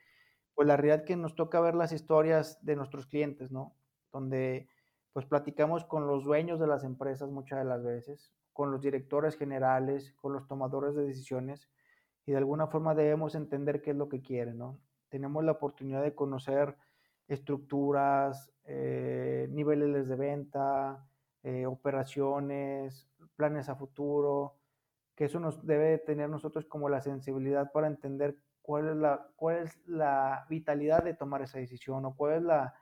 pues 0.54 0.68
la 0.68 0.78
realidad 0.78 1.06
que 1.06 1.16
nos 1.16 1.36
toca 1.36 1.60
ver 1.60 1.76
las 1.76 1.92
historias 1.92 2.64
de 2.64 2.76
nuestros 2.76 3.08
clientes, 3.08 3.52
¿no? 3.52 3.76
Donde 4.12 4.70
pues 5.14 5.26
platicamos 5.26 5.84
con 5.86 6.08
los 6.08 6.24
dueños 6.24 6.60
de 6.60 6.68
las 6.68 6.84
empresas 6.84 7.30
muchas 7.30 7.60
de 7.60 7.66
las 7.66 7.84
veces, 7.84 8.34
con 8.54 8.72
los 8.72 8.82
directores 8.82 9.36
generales, 9.36 10.14
con 10.14 10.34
los 10.34 10.48
tomadores 10.48 10.96
de 10.96 11.06
decisiones, 11.06 11.70
y 12.28 12.34
de 12.34 12.38
alguna 12.38 12.68
forma 12.68 12.94
debemos 12.94 13.36
entender 13.36 13.82
qué 13.82 13.92
es 13.92 13.96
lo 13.98 14.10
que 14.10 14.22
quieren, 14.22 14.58
¿no? 14.58 14.82
Tenemos 15.08 15.46
la 15.46 15.54
oportunidad 15.54 16.04
de 16.04 16.14
conocer 16.14 16.76
estructuras, 17.30 18.52
eh, 18.66 19.48
niveles 19.50 20.10
de 20.10 20.16
venta, 20.18 21.08
eh, 21.42 21.66
operaciones, 21.66 23.08
planes 23.38 23.70
a 23.70 23.76
futuro, 23.76 24.58
que 25.16 25.26
eso 25.26 25.40
nos 25.40 25.66
debe 25.66 26.00
tener 26.00 26.30
nosotros 26.30 26.66
como 26.66 26.90
la 26.90 27.00
sensibilidad 27.00 27.72
para 27.72 27.88
entender 27.88 28.36
cuál 28.62 28.90
es 28.90 28.98
la, 28.98 29.30
cuál 29.38 29.64
es 29.64 29.88
la 29.88 30.46
vitalidad 30.50 31.04
de 31.04 31.14
tomar 31.14 31.42
esa 31.44 31.60
decisión 31.60 32.04
o 32.04 32.14
cuál 32.14 32.34
es 32.34 32.42
la, 32.44 32.74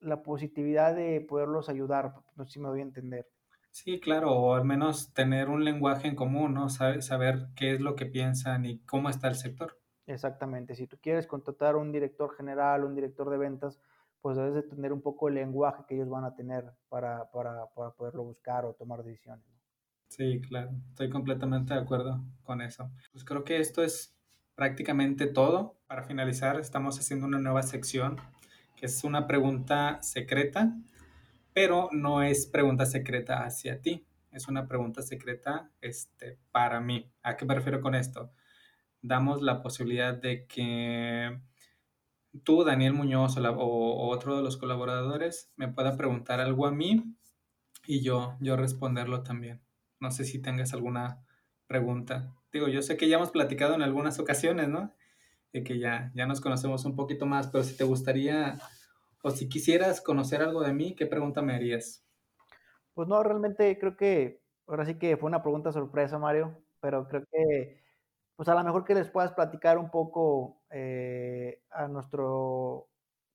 la 0.00 0.22
positividad 0.22 0.94
de 0.94 1.20
poderlos 1.20 1.68
ayudar, 1.68 2.14
no 2.34 2.46
sé 2.46 2.52
si 2.52 2.60
me 2.60 2.70
voy 2.70 2.80
a 2.80 2.84
entender. 2.84 3.28
Sí, 3.70 4.00
claro, 4.00 4.32
o 4.32 4.54
al 4.54 4.64
menos 4.64 5.12
tener 5.12 5.48
un 5.48 5.64
lenguaje 5.64 6.08
en 6.08 6.16
común, 6.16 6.54
¿no? 6.54 6.68
Saber, 6.68 7.02
saber 7.02 7.48
qué 7.54 7.72
es 7.72 7.80
lo 7.80 7.94
que 7.94 8.06
piensan 8.06 8.64
y 8.64 8.80
cómo 8.80 9.08
está 9.08 9.28
el 9.28 9.36
sector. 9.36 9.78
Exactamente, 10.06 10.74
si 10.74 10.86
tú 10.86 10.98
quieres 11.00 11.26
contratar 11.26 11.74
a 11.74 11.78
un 11.78 11.92
director 11.92 12.34
general, 12.34 12.84
un 12.84 12.94
director 12.94 13.30
de 13.30 13.38
ventas, 13.38 13.78
pues 14.20 14.36
debes 14.36 14.54
de 14.54 14.62
tener 14.62 14.92
un 14.92 15.02
poco 15.02 15.28
el 15.28 15.34
lenguaje 15.34 15.84
que 15.86 15.94
ellos 15.94 16.08
van 16.08 16.24
a 16.24 16.34
tener 16.34 16.64
para, 16.88 17.30
para, 17.30 17.66
para 17.74 17.90
poderlo 17.90 18.24
buscar 18.24 18.64
o 18.64 18.74
tomar 18.74 19.02
decisiones. 19.02 19.44
Sí, 20.08 20.40
claro, 20.40 20.70
estoy 20.88 21.10
completamente 21.10 21.74
de 21.74 21.80
acuerdo 21.80 22.24
con 22.42 22.62
eso. 22.62 22.90
Pues 23.12 23.24
creo 23.24 23.44
que 23.44 23.60
esto 23.60 23.82
es 23.82 24.16
prácticamente 24.54 25.26
todo. 25.26 25.76
Para 25.86 26.02
finalizar, 26.02 26.58
estamos 26.58 26.98
haciendo 26.98 27.26
una 27.26 27.38
nueva 27.38 27.62
sección 27.62 28.16
que 28.76 28.86
es 28.86 29.04
una 29.04 29.26
pregunta 29.26 30.00
secreta, 30.02 30.72
pero 31.60 31.88
no 31.90 32.22
es 32.22 32.46
pregunta 32.46 32.86
secreta 32.86 33.44
hacia 33.44 33.80
ti, 33.82 34.06
es 34.30 34.46
una 34.46 34.68
pregunta 34.68 35.02
secreta 35.02 35.72
este, 35.80 36.38
para 36.52 36.80
mí. 36.80 37.10
¿A 37.24 37.36
qué 37.36 37.46
me 37.46 37.54
refiero 37.56 37.80
con 37.80 37.96
esto? 37.96 38.30
Damos 39.02 39.42
la 39.42 39.60
posibilidad 39.60 40.14
de 40.14 40.46
que 40.46 41.36
tú, 42.44 42.62
Daniel 42.62 42.92
Muñoz 42.92 43.36
o, 43.38 44.08
otro 44.08 44.36
de 44.36 44.44
los 44.44 44.56
colaboradores 44.56 45.52
me 45.56 45.66
pueda 45.66 45.96
preguntar 45.96 46.38
algo 46.38 46.64
a 46.64 46.70
mí 46.70 47.16
y 47.88 48.02
yo, 48.02 48.36
yo 48.38 48.54
responderlo 48.54 49.24
también. 49.24 49.60
No 49.98 50.12
sé 50.12 50.22
si 50.22 50.40
tengas 50.40 50.72
alguna 50.74 51.24
pregunta. 51.66 52.36
Digo, 52.52 52.68
yo 52.68 52.82
sé 52.82 52.96
que 52.96 53.08
ya 53.08 53.16
hemos 53.16 53.32
platicado 53.32 53.74
en 53.74 53.82
algunas 53.82 54.20
ocasiones, 54.20 54.68
¿no? 54.68 54.94
De 55.52 55.64
que 55.64 55.80
ya, 55.80 56.12
ya 56.14 56.24
nos 56.24 56.40
conocemos 56.40 56.84
un 56.84 56.94
poquito 56.94 57.26
más, 57.26 57.48
pero 57.48 57.64
si 57.64 57.76
te 57.76 57.82
gustaría 57.82 58.60
o 59.22 59.30
si 59.30 59.48
quisieras 59.48 60.00
conocer 60.00 60.42
algo 60.42 60.62
de 60.62 60.72
mí, 60.72 60.94
¿qué 60.94 61.06
pregunta 61.06 61.42
me 61.42 61.54
harías? 61.54 62.04
Pues 62.94 63.08
no, 63.08 63.22
realmente 63.22 63.78
creo 63.78 63.96
que 63.96 64.42
ahora 64.66 64.84
sí 64.84 64.98
que 64.98 65.16
fue 65.16 65.28
una 65.28 65.42
pregunta 65.42 65.72
sorpresa, 65.72 66.18
Mario, 66.18 66.62
pero 66.80 67.08
creo 67.08 67.24
que 67.30 67.82
pues 68.36 68.48
a 68.48 68.54
lo 68.54 68.62
mejor 68.62 68.84
que 68.84 68.94
les 68.94 69.10
puedas 69.10 69.32
platicar 69.32 69.78
un 69.78 69.90
poco 69.90 70.62
eh, 70.70 71.64
a 71.70 71.88
nuestro 71.88 72.88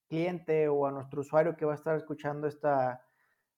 cliente 0.08 0.69
o 0.69 0.86
a 0.86 0.91
nuestro 0.91 1.22
usuario 1.22 1.58
que 1.58 1.65
va 1.65 1.74
a 1.74 1.76
estar 1.76 1.98
escuchando 1.98 2.48
esta, 2.48 3.06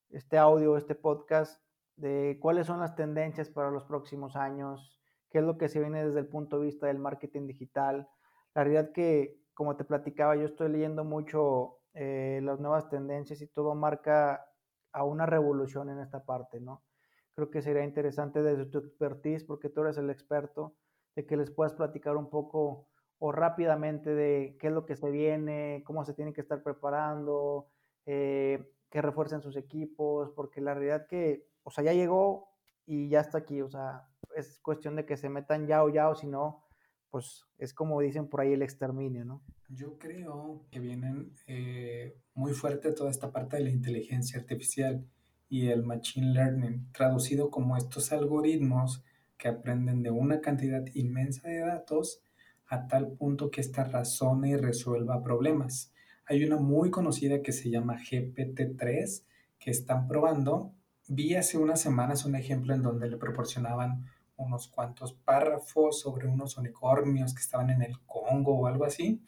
este 0.09 0.39
audio, 0.39 0.75
este 0.77 0.95
podcast, 0.95 1.61
de 1.97 2.39
cuáles 2.41 2.65
son 2.65 2.79
las 2.79 2.95
tendencias 2.95 3.49
para 3.49 3.69
los 3.69 3.83
próximos 3.83 4.35
años, 4.35 4.99
qué 5.29 5.37
es 5.37 5.43
lo 5.43 5.57
que 5.57 5.69
se 5.69 5.79
viene 5.79 6.03
desde 6.03 6.19
el 6.19 6.27
punto 6.27 6.59
de 6.59 6.65
vista 6.65 6.87
del 6.87 6.97
marketing 6.97 7.45
digital. 7.45 8.09
La 8.55 8.63
realidad 8.63 8.91
que, 8.91 9.39
como 9.53 9.75
te 9.75 9.83
platicaba, 9.83 10.35
yo 10.35 10.45
estoy 10.45 10.69
leyendo 10.69 11.03
mucho 11.03 11.77
eh, 11.95 12.41
las 12.43 12.59
nuevas 12.59 12.89
tendencias 12.89 13.41
y 13.41 13.47
todo 13.47 13.73
marca 13.73 14.45
a 14.91 15.03
una 15.03 15.25
revolución 15.25 15.89
en 15.89 15.99
esta 15.99 16.23
parte, 16.23 16.59
¿no? 16.59 16.83
Creo 17.33 17.49
que 17.49 17.61
sería 17.61 17.83
interesante 17.83 18.41
desde 18.43 18.65
tu 18.65 18.79
expertise, 18.79 19.43
porque 19.43 19.69
tú 19.69 19.81
eres 19.81 19.97
el 19.97 20.09
experto, 20.09 20.75
de 21.15 21.25
que 21.25 21.37
les 21.37 21.51
puedas 21.51 21.73
platicar 21.73 22.17
un 22.17 22.29
poco 22.29 22.87
o 23.17 23.31
rápidamente 23.31 24.13
de 24.13 24.57
qué 24.59 24.67
es 24.67 24.73
lo 24.73 24.85
que 24.85 24.95
se 24.95 25.09
viene, 25.09 25.83
cómo 25.85 26.03
se 26.03 26.13
tienen 26.13 26.33
que 26.33 26.41
estar 26.41 26.61
preparando, 26.61 27.69
eh, 28.05 28.71
que 28.89 29.01
refuercen 29.01 29.41
sus 29.41 29.55
equipos, 29.55 30.31
porque 30.35 30.61
la 30.61 30.73
realidad 30.73 31.07
que, 31.07 31.47
o 31.63 31.71
sea, 31.71 31.83
ya 31.83 31.93
llegó 31.93 32.49
y 32.85 33.09
ya 33.09 33.21
está 33.21 33.39
aquí, 33.39 33.61
o 33.61 33.69
sea, 33.69 34.07
es 34.35 34.59
cuestión 34.59 34.95
de 34.97 35.05
que 35.05 35.17
se 35.17 35.29
metan 35.29 35.65
ya 35.65 35.83
o 35.83 35.89
ya, 35.89 36.09
o 36.09 36.15
si 36.15 36.27
no, 36.27 36.64
pues 37.15 37.45
es 37.59 37.73
como 37.73 38.01
dicen 38.01 38.27
por 38.27 38.41
ahí 38.41 38.51
el 38.51 38.61
exterminio, 38.61 39.23
¿no? 39.23 39.41
Yo 39.69 39.97
creo 39.97 40.65
que 40.69 40.81
vienen 40.81 41.31
eh, 41.47 42.17
muy 42.33 42.51
fuerte 42.51 42.91
toda 42.91 43.09
esta 43.09 43.31
parte 43.31 43.55
de 43.55 43.63
la 43.63 43.69
inteligencia 43.69 44.37
artificial 44.37 45.07
y 45.47 45.67
el 45.67 45.83
machine 45.83 46.33
learning, 46.33 46.91
traducido 46.91 47.49
como 47.49 47.77
estos 47.77 48.11
algoritmos 48.11 49.01
que 49.37 49.47
aprenden 49.47 50.03
de 50.03 50.11
una 50.11 50.41
cantidad 50.41 50.83
inmensa 50.93 51.47
de 51.47 51.59
datos 51.59 52.21
a 52.67 52.85
tal 52.87 53.13
punto 53.13 53.49
que 53.49 53.61
ésta 53.61 53.85
razone 53.85 54.49
y 54.49 54.57
resuelva 54.57 55.23
problemas. 55.23 55.93
Hay 56.25 56.43
una 56.43 56.57
muy 56.57 56.91
conocida 56.91 57.41
que 57.41 57.53
se 57.53 57.69
llama 57.69 57.97
GPT-3 57.97 59.23
que 59.57 59.71
están 59.71 60.09
probando. 60.09 60.73
Vi 61.07 61.35
hace 61.35 61.57
unas 61.57 61.79
semanas 61.79 62.25
un 62.25 62.35
ejemplo 62.35 62.73
en 62.73 62.81
donde 62.81 63.07
le 63.07 63.15
proporcionaban 63.15 64.03
unos 64.37 64.67
cuantos 64.67 65.13
párrafos 65.13 65.99
sobre 65.99 66.27
unos 66.27 66.57
unicornios 66.57 67.33
que 67.33 67.41
estaban 67.41 67.69
en 67.69 67.81
el 67.81 67.99
Congo 68.05 68.57
o 68.57 68.67
algo 68.67 68.85
así. 68.85 69.21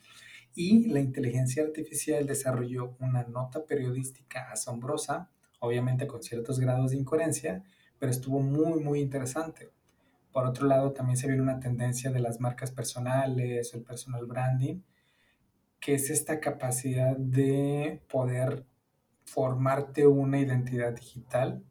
Y 0.56 0.88
la 0.90 1.00
inteligencia 1.00 1.64
artificial 1.64 2.26
desarrolló 2.26 2.96
una 3.00 3.24
nota 3.24 3.66
periodística 3.66 4.52
asombrosa, 4.52 5.30
obviamente 5.60 6.08
con 6.08 6.24
ciertos 6.24 6.60
grados 6.60 6.92
de 6.92 6.98
incoherencia, 6.98 7.64
pero 8.00 8.12
estuvo 8.12 8.40
muy, 8.40 8.84
muy 8.84 9.00
interesante. 9.00 9.72
Por 10.32 10.46
otro 10.46 10.68
lado, 10.68 10.94
también 10.94 11.18
se 11.18 11.28
viene 11.28 11.42
una 11.42 11.60
tendencia 11.60 12.12
de 12.12 12.20
las 12.20 12.40
marcas 12.40 12.72
personales 12.72 13.74
el 13.74 13.84
personal 13.84 14.26
branding, 14.26 14.82
que 15.80 15.96
es 15.96 16.10
esta 16.10 16.40
capacidad 16.40 17.16
de 17.16 18.02
poder 18.10 18.66
formarte 19.26 20.08
una 20.08 20.40
identidad 20.40 20.94
digital 20.94 21.64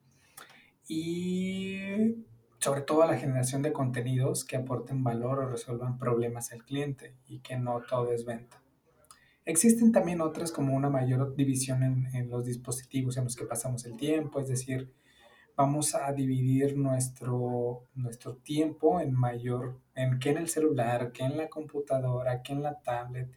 y 0.89 2.25
sobre 2.67 2.81
todo 2.81 3.07
la 3.07 3.17
generación 3.17 3.63
de 3.63 3.73
contenidos 3.73 4.45
que 4.45 4.57
aporten 4.57 5.05
valor 5.05 5.39
o 5.39 5.49
resuelvan 5.49 5.99
problemas 5.99 6.51
al 6.51 6.65
cliente 6.65 7.15
y 7.29 7.39
que 7.39 7.57
no 7.57 7.81
todo 7.89 8.11
es 8.11 8.25
venta. 8.25 8.61
Existen 9.45 9.93
también 9.93 10.21
otras 10.21 10.51
como 10.51 10.75
una 10.75 10.91
mayor 10.91 11.37
división 11.37 11.85
en, 12.13 12.29
los 12.29 12.45
dispositivos 12.45 13.17
en 13.17 13.23
los 13.23 13.37
que 13.37 13.45
pasamos 13.45 13.85
el 13.85 13.97
tiempo, 13.97 14.41
es 14.41 14.49
decir, 14.49 14.93
vamos 15.57 15.95
a 15.95 16.13
dividir 16.13 16.77
nuestro, 16.77 17.85
nuestro 17.95 18.35
tiempo 18.35 19.01
en 19.01 19.15
mayor, 19.15 19.79
en 19.95 20.19
que 20.19 20.31
en 20.31 20.39
el 20.39 20.49
celular, 20.49 21.13
que 21.13 21.23
en 21.23 21.37
la 21.37 21.49
computadora, 21.49 22.43
que 22.43 22.53
en 22.53 22.65
la 22.65 22.81
tablet, 22.81 23.31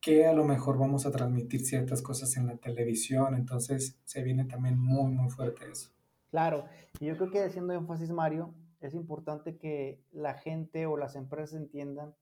que 0.00 0.24
a 0.24 0.32
lo 0.32 0.44
mejor 0.44 0.78
vamos 0.78 1.04
a 1.04 1.10
transmitir 1.10 1.66
ciertas 1.66 2.00
cosas 2.00 2.36
en 2.36 2.46
la 2.46 2.56
televisión, 2.58 3.34
entonces 3.34 3.98
se 4.04 4.22
viene 4.22 4.44
también 4.44 4.78
muy, 4.78 5.10
muy 5.10 5.30
fuerte 5.30 5.68
eso. 5.68 5.95
Claro, 6.30 6.66
y 7.00 7.06
yo 7.06 7.16
creo 7.16 7.30
que 7.30 7.44
haciendo 7.44 7.72
énfasis, 7.72 8.10
Mario, 8.10 8.54
es 8.80 8.94
importante 8.94 9.56
que 9.56 10.04
la 10.12 10.34
gente 10.34 10.86
o 10.86 10.96
las 10.96 11.16
empresas 11.16 11.54
entiendan 11.60 12.14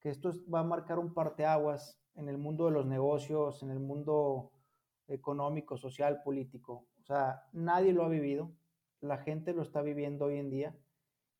que 0.00 0.10
esto 0.10 0.30
va 0.52 0.60
a 0.60 0.64
marcar 0.64 0.98
un 0.98 1.14
parteaguas 1.14 1.98
en 2.14 2.28
el 2.28 2.38
mundo 2.38 2.66
de 2.66 2.72
los 2.72 2.86
negocios, 2.86 3.62
en 3.62 3.70
el 3.70 3.80
mundo 3.80 4.52
económico, 5.08 5.76
social, 5.76 6.22
político. 6.22 6.86
O 7.00 7.04
sea, 7.04 7.44
nadie 7.52 7.92
lo 7.92 8.04
ha 8.04 8.08
vivido, 8.08 8.52
la 9.00 9.18
gente 9.18 9.52
lo 9.52 9.62
está 9.62 9.82
viviendo 9.82 10.26
hoy 10.26 10.38
en 10.38 10.50
día 10.50 10.76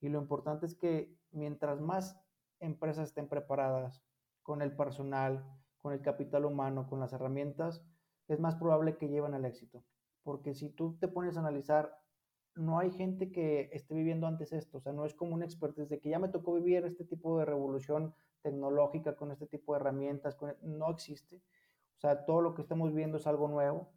y 0.00 0.08
lo 0.08 0.20
importante 0.20 0.66
es 0.66 0.74
que 0.74 1.14
mientras 1.30 1.80
más 1.80 2.20
empresas 2.60 3.08
estén 3.08 3.28
preparadas 3.28 4.02
con 4.42 4.62
el 4.62 4.74
personal, 4.76 5.44
con 5.78 5.92
el 5.92 6.02
capital 6.02 6.44
humano, 6.44 6.88
con 6.88 7.00
las 7.00 7.12
herramientas, 7.12 7.84
es 8.28 8.40
más 8.40 8.56
probable 8.56 8.96
que 8.96 9.08
lleven 9.08 9.34
al 9.34 9.44
éxito. 9.44 9.84
Porque 10.22 10.54
si 10.54 10.70
tú 10.70 10.96
te 10.98 11.08
pones 11.08 11.36
a 11.36 11.40
analizar, 11.40 11.98
no 12.54 12.78
hay 12.78 12.90
gente 12.90 13.32
que 13.32 13.70
esté 13.72 13.94
viviendo 13.94 14.26
antes 14.26 14.52
esto, 14.52 14.78
o 14.78 14.80
sea, 14.80 14.92
no 14.92 15.04
es 15.06 15.14
como 15.14 15.34
un 15.34 15.42
experto, 15.42 15.80
desde 15.80 16.00
que 16.00 16.10
ya 16.10 16.18
me 16.18 16.28
tocó 16.28 16.54
vivir 16.54 16.84
este 16.84 17.04
tipo 17.04 17.38
de 17.38 17.46
revolución 17.46 18.14
tecnológica 18.42 19.16
con 19.16 19.30
este 19.32 19.46
tipo 19.46 19.72
de 19.72 19.80
herramientas, 19.80 20.36
no 20.62 20.90
existe. 20.90 21.36
O 21.96 22.00
sea, 22.00 22.24
todo 22.24 22.40
lo 22.40 22.54
que 22.54 22.62
estamos 22.62 22.92
viendo 22.92 23.16
es 23.16 23.26
algo 23.26 23.48
nuevo 23.48 23.92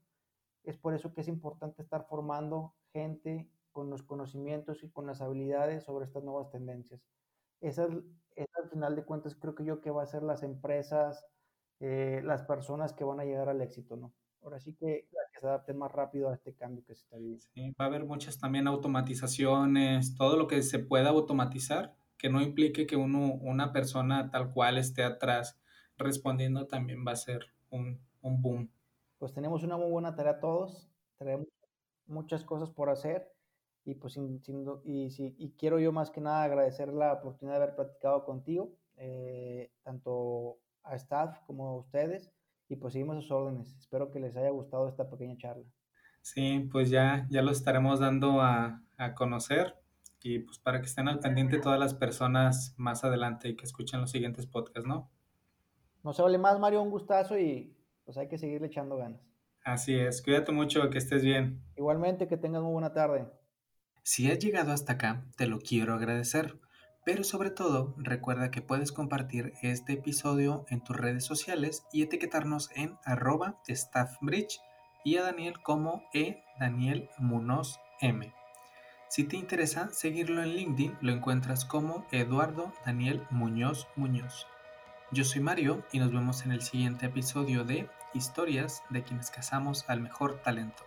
es 0.66 0.78
por 0.78 0.94
eso 0.94 1.14
que 1.14 1.22
es 1.22 1.28
importante 1.28 1.82
estar 1.82 2.06
formando 2.08 2.76
gente 2.92 3.50
con 3.72 3.90
los 3.90 4.04
conocimientos 4.04 4.84
y 4.84 4.90
con 4.90 5.06
las 5.06 5.22
habilidades 5.22 5.84
sobre 5.84 6.06
estas 6.06 6.24
nuevas 6.24 6.50
tendencias. 6.50 7.02
Esa 7.62 7.88
es, 8.36 8.48
al 8.64 8.70
final 8.70 8.96
de 8.96 9.06
cuentas 9.06 9.36
creo 9.36 9.56
que 9.56 9.66
yo 9.66 9.82
que 9.82 9.92
va 9.92 10.04
a 10.04 10.08
ser 10.08 10.24
las 10.24 10.44
empresas, 10.44 11.26
eh, 11.80 12.22
las 12.24 12.44
personas 12.44 12.94
que 12.94 13.04
van 13.04 13.20
a 13.20 13.26
llegar 13.26 13.50
al 13.50 13.62
éxito, 13.62 13.96
¿no? 13.96 14.14
Ahora 14.42 14.60
sí 14.60 14.76
que 14.76 15.08
la 15.12 15.22
que 15.36 15.42
se 15.42 15.48
adapten 15.48 15.78
más 15.78 15.92
rápido 15.92 16.30
a 16.30 16.34
este 16.34 16.54
cambio 16.54 16.84
que 16.86 16.96
se 16.96 17.04
está 17.04 17.18
viviendo. 17.18 17.44
Sí, 17.54 17.72
va 17.80 17.86
a 17.86 17.88
haber 17.88 18.06
muchas 18.06 18.40
también 18.40 18.68
automatizaciones, 18.68 20.16
todo 20.16 20.38
lo 20.38 20.48
que 20.48 20.62
se 20.64 20.80
pueda 20.80 21.10
automatizar, 21.10 21.94
que 22.18 22.30
no 22.30 22.42
implique 22.42 22.88
que 22.88 22.96
uno, 22.96 23.34
una 23.34 23.74
persona 23.74 24.32
tal 24.32 24.52
cual 24.52 24.78
esté 24.78 25.04
atrás 25.04 25.60
respondiendo, 25.98 26.68
también 26.68 27.06
va 27.06 27.12
a 27.12 27.18
ser 27.18 27.48
un, 27.70 28.00
un 28.22 28.42
boom. 28.42 28.72
Pues 29.20 29.34
tenemos 29.34 29.64
una 29.64 29.78
muy 29.78 29.90
buena 29.90 30.16
tarea 30.16 30.40
todos, 30.40 30.90
tenemos 31.18 31.48
muchas 32.08 32.44
cosas 32.44 32.70
por 32.70 32.90
hacer 32.90 33.32
y 33.84 33.96
pues 33.96 34.14
sin, 34.14 34.42
sin, 34.42 34.66
y, 34.84 35.12
si, 35.12 35.36
y 35.38 35.52
quiero 35.52 35.80
yo 35.80 35.92
más 35.92 36.12
que 36.12 36.22
nada 36.22 36.44
agradecer 36.44 36.90
la 36.90 37.14
oportunidad 37.14 37.58
de 37.58 37.64
haber 37.64 37.76
platicado 37.76 38.26
contigo, 38.26 38.72
eh, 38.98 39.72
tanto 39.84 40.58
a 40.84 40.96
staff 40.96 41.40
como 41.46 41.68
a 41.68 41.76
ustedes 41.78 42.32
y 42.68 42.76
pues 42.76 42.94
seguimos 42.94 43.22
sus 43.22 43.32
órdenes. 43.32 43.76
Espero 43.78 44.12
que 44.12 44.20
les 44.20 44.36
haya 44.38 44.50
gustado 44.50 44.88
esta 44.88 45.10
pequeña 45.10 45.38
charla. 45.38 45.66
Sí, 46.22 46.68
pues 46.72 46.90
ya, 46.90 47.28
ya 47.30 47.42
lo 47.42 47.52
estaremos 47.52 48.00
dando 48.00 48.42
a, 48.42 48.82
a 48.98 49.14
conocer 49.14 49.76
y 50.26 50.40
pues 50.40 50.58
para 50.58 50.80
que 50.80 50.88
estén 50.88 51.08
al 51.08 51.20
pendiente 51.20 51.60
todas 51.60 51.80
las 51.80 51.94
personas 51.94 52.74
más 52.78 53.04
adelante 53.04 53.48
y 53.48 53.56
que 53.56 53.64
escuchen 53.64 54.02
los 54.02 54.10
siguientes 54.10 54.48
podcasts, 54.48 54.88
¿no? 54.88 55.12
No 56.04 56.14
se 56.14 56.24
hable 56.24 56.40
más, 56.40 56.60
Mario, 56.60 56.82
un 56.82 56.90
gustazo 56.90 57.38
y 57.38 57.78
pues 58.04 58.18
hay 58.18 58.28
que 58.28 58.40
seguirle 58.40 58.68
echando 58.68 58.98
ganas. 58.98 59.22
Así 59.64 59.96
es, 59.96 60.24
cuídate 60.24 60.52
mucho, 60.52 60.90
que 60.90 60.98
estés 60.98 61.24
bien. 61.24 61.64
Igualmente, 61.76 62.28
que 62.28 62.38
tengas 62.38 62.64
muy 62.64 62.72
buena 62.72 62.92
tarde. 62.92 63.28
Si 64.04 64.32
has 64.32 64.40
llegado 64.40 64.72
hasta 64.72 64.94
acá, 64.94 65.26
te 65.38 65.48
lo 65.48 65.60
quiero 65.60 65.94
agradecer, 65.94 66.60
pero 67.06 67.24
sobre 67.24 67.52
todo 67.52 67.94
recuerda 67.98 68.52
que 68.52 68.64
puedes 68.64 68.92
compartir 68.92 69.54
este 69.62 69.94
episodio 69.94 70.66
en 70.70 70.84
tus 70.84 70.98
redes 70.98 71.24
sociales 71.24 71.86
y 71.94 72.02
etiquetarnos 72.02 72.72
en 72.76 72.98
arroba 73.06 73.62
staffbridge 73.70 74.60
y 75.06 75.18
a 75.18 75.24
Daniel 75.24 75.62
como 75.62 76.04
e 76.14 76.44
Daniel 76.60 77.10
Munoz 77.20 77.80
M. 78.02 78.34
Si 79.08 79.24
te 79.24 79.38
interesa 79.38 79.90
seguirlo 79.92 80.42
en 80.42 80.56
LinkedIn, 80.56 80.98
lo 81.00 81.12
encuentras 81.12 81.64
como 81.64 82.08
Eduardo 82.12 82.74
Daniel 82.86 83.22
Muñoz 83.30 83.88
Muñoz. 83.96 84.48
Yo 85.12 85.24
soy 85.24 85.42
Mario 85.42 85.86
y 85.92 86.00
nos 86.00 86.12
vemos 86.12 86.44
en 86.44 86.52
el 86.52 86.64
siguiente 86.64 87.06
episodio 87.06 87.64
de 87.64 87.88
Historias 88.16 88.82
de 88.90 89.04
quienes 89.04 89.30
cazamos 89.30 89.86
al 89.88 90.02
mejor 90.02 90.42
talento. 90.42 90.84